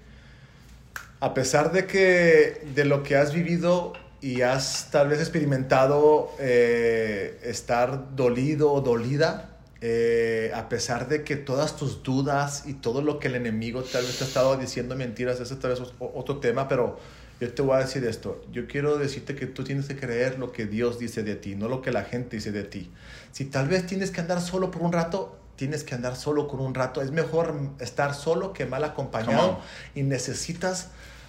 [1.21, 7.39] a pesar de que de lo que has vivido y has tal vez experimentado eh,
[7.43, 13.19] estar dolido o dolida, eh, a pesar de que todas tus dudas y todo lo
[13.19, 16.39] que el enemigo tal vez te ha estado diciendo mentiras, ese tal vez es otro
[16.39, 16.99] tema, pero
[17.41, 18.43] yo te voy a decir esto.
[18.53, 21.69] Yo quiero decirte que tú tienes que creer lo que Dios dice de ti, no
[21.69, 22.91] lo que la gente dice de ti.
[23.33, 26.61] Si tal vez tienes que andar solo por un rato, tienes que andar solo con
[26.61, 27.03] un rato.
[27.03, 29.59] Es mejor estar solo que mal acompañado
[29.95, 30.89] y necesitas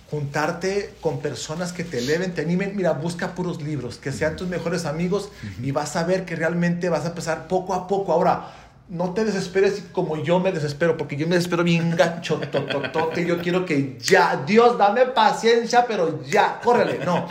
[0.09, 2.73] juntarte con personas que te eleven, te animen.
[2.73, 6.87] Mira, busca puros libros, que sean tus mejores amigos y vas a ver que realmente
[6.87, 8.13] vas a empezar poco a poco.
[8.13, 8.53] Ahora,
[8.87, 13.25] no te desesperes como yo me desespero, porque yo me desespero bien gacho, tototote.
[13.25, 17.03] Yo quiero que ya, Dios, dame paciencia, pero ya, córrele.
[17.03, 17.27] No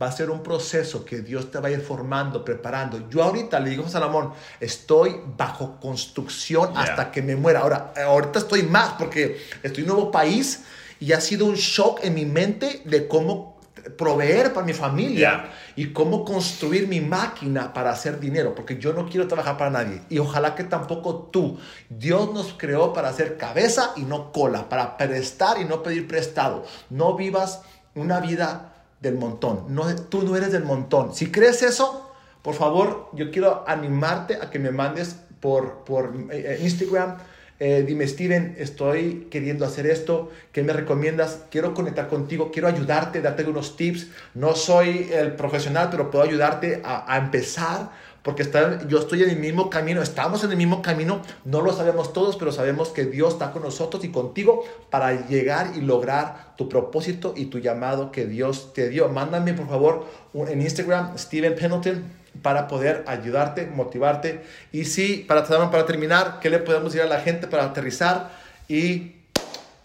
[0.00, 3.08] va a ser un proceso que Dios te va a ir formando, preparando.
[3.08, 7.60] Yo ahorita le digo a Salomón, estoy bajo construcción hasta que me muera.
[7.60, 10.64] Ahora, ahorita estoy más porque estoy en un nuevo país
[11.00, 13.58] y ha sido un shock en mi mente de cómo
[13.96, 19.08] proveer para mi familia y cómo construir mi máquina para hacer dinero, porque yo no
[19.08, 21.58] quiero trabajar para nadie y ojalá que tampoco tú.
[21.88, 26.64] Dios nos creó para hacer cabeza y no cola, para prestar y no pedir prestado.
[26.90, 27.62] No vivas
[27.94, 29.64] una vida del montón.
[29.68, 31.14] No, tú no eres del montón.
[31.14, 32.10] Si crees eso,
[32.42, 37.18] por favor, yo quiero animarte a que me mandes por, por eh, Instagram.
[37.60, 40.30] Eh, dime, Steven, estoy queriendo hacer esto.
[40.52, 41.40] ¿Qué me recomiendas?
[41.50, 44.08] Quiero conectar contigo, quiero ayudarte, darte unos tips.
[44.34, 47.90] No soy el profesional, pero puedo ayudarte a empezar
[48.28, 51.72] porque está, yo estoy en el mismo camino, estamos en el mismo camino, no lo
[51.72, 56.54] sabemos todos, pero sabemos que Dios está con nosotros y contigo para llegar y lograr
[56.58, 59.08] tu propósito y tu llamado que Dios te dio.
[59.08, 62.04] Mándame por favor en Instagram, Steven Pendleton,
[62.42, 64.42] para poder ayudarte, motivarte.
[64.72, 68.30] Y sí, para, para terminar, ¿qué le podemos decir a la gente para aterrizar
[68.68, 69.12] y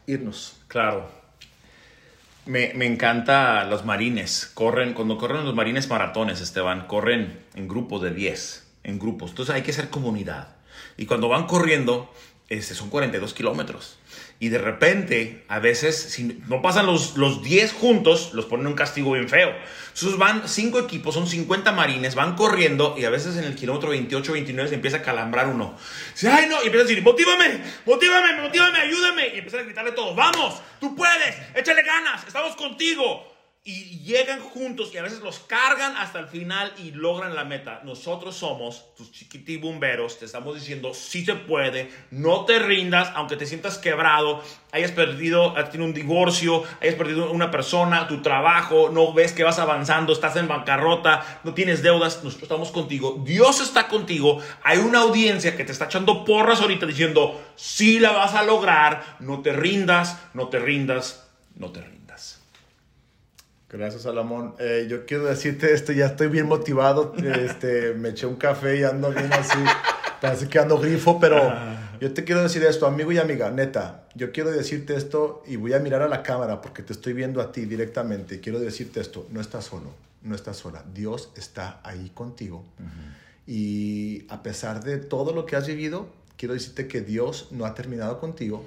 [0.06, 0.58] irnos?
[0.68, 1.23] Claro.
[2.46, 4.52] Me, me, encanta los marines.
[4.54, 9.32] Corren, cuando corren los marines maratones, Esteban, corren en grupos de 10, en grupos.
[9.32, 10.50] Entonces hay que ser comunidad.
[10.98, 12.14] Y cuando van corriendo,
[12.50, 13.98] este, son 42 kilómetros.
[14.44, 18.74] Y de repente, a veces, si no pasan los, los 10 juntos, los ponen un
[18.74, 19.56] castigo bien feo.
[19.94, 23.92] Entonces van 5 equipos, son 50 marines, van corriendo y a veces en el kilómetro
[23.92, 25.78] 28, 29 se empieza a calambrar uno.
[26.12, 29.28] Dice, ay no, y empieza a decir, motívame, motívame, motívame, ayúdame.
[29.30, 33.33] Y empieza a gritarle todos, vamos, tú puedes, échale ganas, estamos contigo
[33.66, 37.80] y llegan juntos y a veces los cargan hasta el final y logran la meta.
[37.86, 43.46] Nosotros somos tus chiquitibumberos, te estamos diciendo sí se puede, no te rindas, aunque te
[43.46, 44.44] sientas quebrado,
[44.74, 49.46] hayas perdido, has tenido un divorcio, hayas perdido una persona, tu trabajo, no ves que
[49.46, 54.80] vas avanzando, estás en bancarrota, no tienes deudas, nosotros estamos contigo, Dios está contigo, hay
[54.80, 59.42] una audiencia que te está echando porras ahorita diciendo sí la vas a lograr, no
[59.42, 62.03] te rindas, no te rindas, no te rindas.
[63.74, 64.54] Gracias, Salomón.
[64.60, 67.16] Eh, yo quiero decirte esto, ya estoy bien motivado.
[67.18, 69.58] Este, me eché un café y ando bien así.
[70.22, 71.98] Parece que ando grifo, pero ah.
[72.00, 74.04] yo te quiero decir esto, amigo y amiga, neta.
[74.14, 77.42] Yo quiero decirte esto y voy a mirar a la cámara porque te estoy viendo
[77.42, 78.40] a ti directamente.
[78.40, 79.90] Quiero decirte esto, no estás solo,
[80.22, 80.86] no estás sola.
[80.94, 82.64] Dios está ahí contigo.
[83.48, 86.08] Y a pesar de todo lo que has vivido,
[86.38, 88.64] quiero decirte que Dios no ha terminado contigo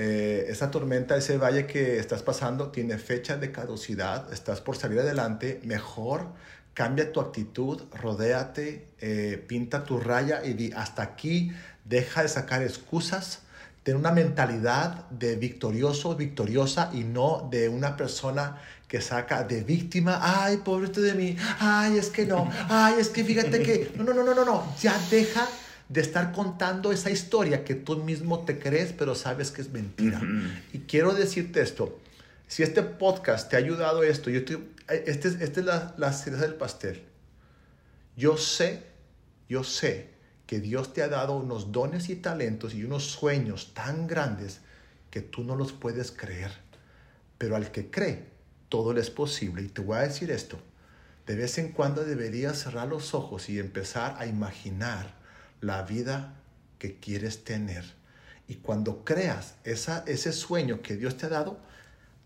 [0.00, 5.00] eh, esa tormenta, ese valle que estás pasando tiene fecha de caducidad, estás por salir
[5.00, 6.28] adelante, mejor
[6.72, 11.50] cambia tu actitud, rodéate, eh, pinta tu raya y di hasta aquí,
[11.84, 13.40] deja de sacar excusas,
[13.82, 20.20] ten una mentalidad de victorioso, victoriosa y no de una persona que saca de víctima,
[20.22, 24.14] ay, pobre de mí, ay, es que no, ay, es que fíjate que, no, no,
[24.14, 25.44] no, no, no, ya deja
[25.88, 30.20] de estar contando esa historia que tú mismo te crees, pero sabes que es mentira.
[30.72, 31.98] Y quiero decirte esto,
[32.46, 34.58] Si este podcast te ha ayudado esto, yo te,
[34.88, 37.02] este, esta es la, la cereza del pastel.
[38.16, 38.82] Yo sé,
[39.48, 40.10] yo sé
[40.46, 44.60] que Dios te ha dado unos dones y talentos y unos sueños tan grandes
[45.10, 46.52] que tú no los puedes creer.
[47.36, 48.24] Pero al que cree,
[48.70, 49.62] todo le es posible.
[49.62, 50.58] Y te voy a decir esto.
[51.26, 55.17] De vez en cuando deberías cerrar los ojos y empezar a imaginar
[55.60, 56.34] la vida
[56.78, 57.84] que quieres tener.
[58.46, 61.58] Y cuando creas esa, ese sueño que Dios te ha dado,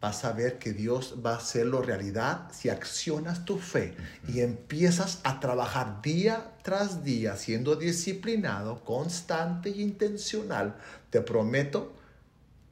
[0.00, 3.94] vas a ver que Dios va a hacerlo realidad si accionas tu fe
[4.26, 10.76] y empiezas a trabajar día tras día, siendo disciplinado, constante y intencional.
[11.10, 11.92] Te prometo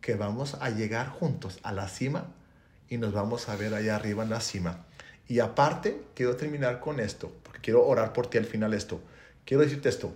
[0.01, 2.27] que vamos a llegar juntos a la cima
[2.89, 4.85] y nos vamos a ver allá arriba en la cima.
[5.29, 9.01] Y aparte, quiero terminar con esto, porque quiero orar por ti al final esto.
[9.45, 10.13] Quiero decirte esto.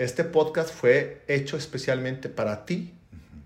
[0.00, 2.94] Este podcast fue hecho especialmente para ti,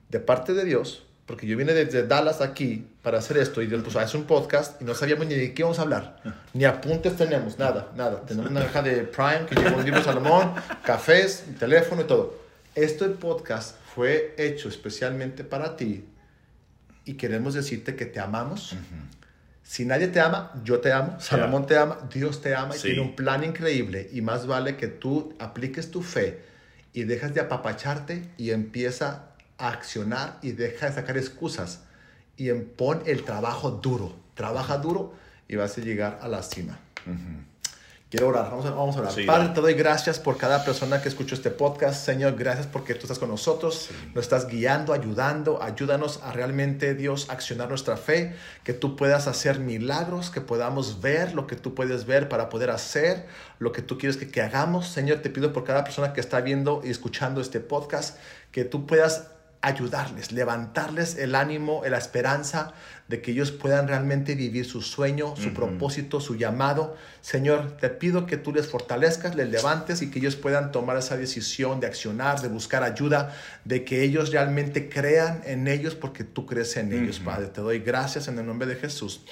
[0.09, 3.97] de parte de Dios, porque yo vine desde Dallas aquí para hacer esto y pues,
[3.97, 6.23] es un podcast y no sabíamos ni de qué vamos a hablar.
[6.53, 8.21] Ni apuntes tenemos, nada, nada.
[8.25, 12.39] Tenemos una caja de Prime que lleva un libro Salomón, cafés, teléfono y todo.
[12.77, 16.05] Este podcast fue hecho especialmente para ti
[17.05, 18.77] y queremos decirte que te amamos.
[19.65, 23.01] Si nadie te ama, yo te amo, Salomón te ama, Dios te ama y tiene
[23.01, 26.43] un plan increíble y más vale que tú apliques tu fe
[26.93, 31.81] y dejas de apapacharte y empieza accionar y deja de sacar excusas
[32.37, 34.15] y pon el trabajo duro.
[34.35, 35.15] Trabaja duro
[35.49, 36.79] y vas a llegar a la cima.
[38.15, 39.27] Quiero orar, vamos a, vamos a orar.
[39.27, 42.07] Padre, te doy gracias por cada persona que escuchó este podcast.
[42.07, 45.61] Señor, gracias porque tú estás con nosotros, nos estás guiando, ayudando.
[45.61, 51.35] Ayúdanos a realmente, Dios, accionar nuestra fe, que tú puedas hacer milagros, que podamos ver
[51.35, 53.27] lo que tú puedes ver para poder hacer
[53.59, 54.87] lo que tú quieres que, que hagamos.
[54.87, 58.17] Señor, te pido por cada persona que está viendo y escuchando este podcast,
[58.53, 59.34] que tú puedas
[59.65, 62.75] ayudarles, levantarles el ánimo, la esperanza
[63.09, 66.97] de que ellos puedan realmente vivir su sueño, su propósito, su llamado.
[67.23, 71.17] Señor, te pido que tú les fortalezcas, les levantes y que ellos puedan tomar esa
[71.17, 73.35] decisión de accionar, de buscar ayuda,
[73.65, 77.47] de que ellos realmente crean en ellos porque tú crees en ellos, Padre.
[77.47, 79.23] Te doy gracias en el nombre de Jesús.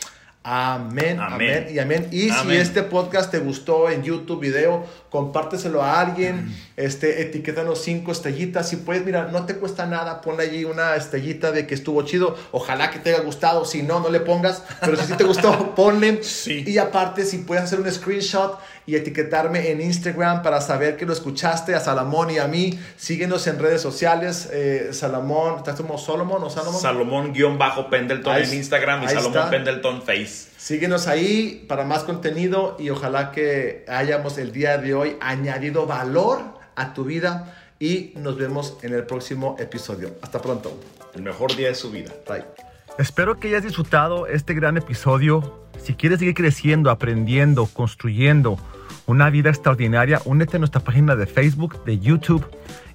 [0.45, 2.09] Amén, amén, y amén.
[2.11, 8.11] Y si este podcast te gustó en YouTube, video, compárteselo a alguien, este, etiquétanos cinco
[8.11, 8.69] estrellitas.
[8.69, 12.37] Si puedes, mira, no te cuesta nada, ponle allí una estrellita de que estuvo chido.
[12.51, 13.65] Ojalá que te haya gustado.
[13.65, 16.21] Si no, no le pongas, pero si sí te gustó, ponle.
[16.47, 21.13] Y aparte, si puedes hacer un screenshot y etiquetarme en Instagram para saber que lo
[21.13, 22.79] escuchaste a Salomón y a mí.
[22.97, 24.49] Síguenos en redes sociales.
[24.53, 26.81] Eh, Salomón, ¿estás como Solomon o Salomón?
[26.81, 30.49] Salomón-Pendleton en Instagram y Salomón Pendleton Face.
[30.57, 36.43] Síguenos ahí para más contenido y ojalá que hayamos el día de hoy añadido valor
[36.77, 40.15] a tu vida y nos vemos en el próximo episodio.
[40.23, 40.79] Hasta pronto.
[41.15, 42.13] El mejor día de su vida.
[42.29, 42.72] Bye.
[42.99, 45.67] Espero que hayas disfrutado este gran episodio.
[45.79, 48.59] Si quieres seguir creciendo, aprendiendo, construyendo
[49.07, 52.47] una vida extraordinaria, únete a nuestra página de Facebook, de YouTube.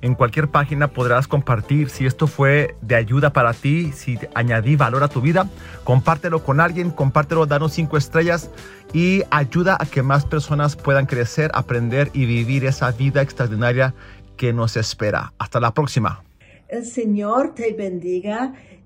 [0.01, 5.03] En cualquier página podrás compartir si esto fue de ayuda para ti, si añadí valor
[5.03, 5.49] a tu vida.
[5.83, 8.51] Compártelo con alguien, compártelo, danos cinco estrellas
[8.93, 13.95] y ayuda a que más personas puedan crecer, aprender y vivir esa vida extraordinaria
[14.37, 15.33] que nos espera.
[15.39, 16.23] Hasta la próxima.
[16.67, 18.53] El Señor te bendiga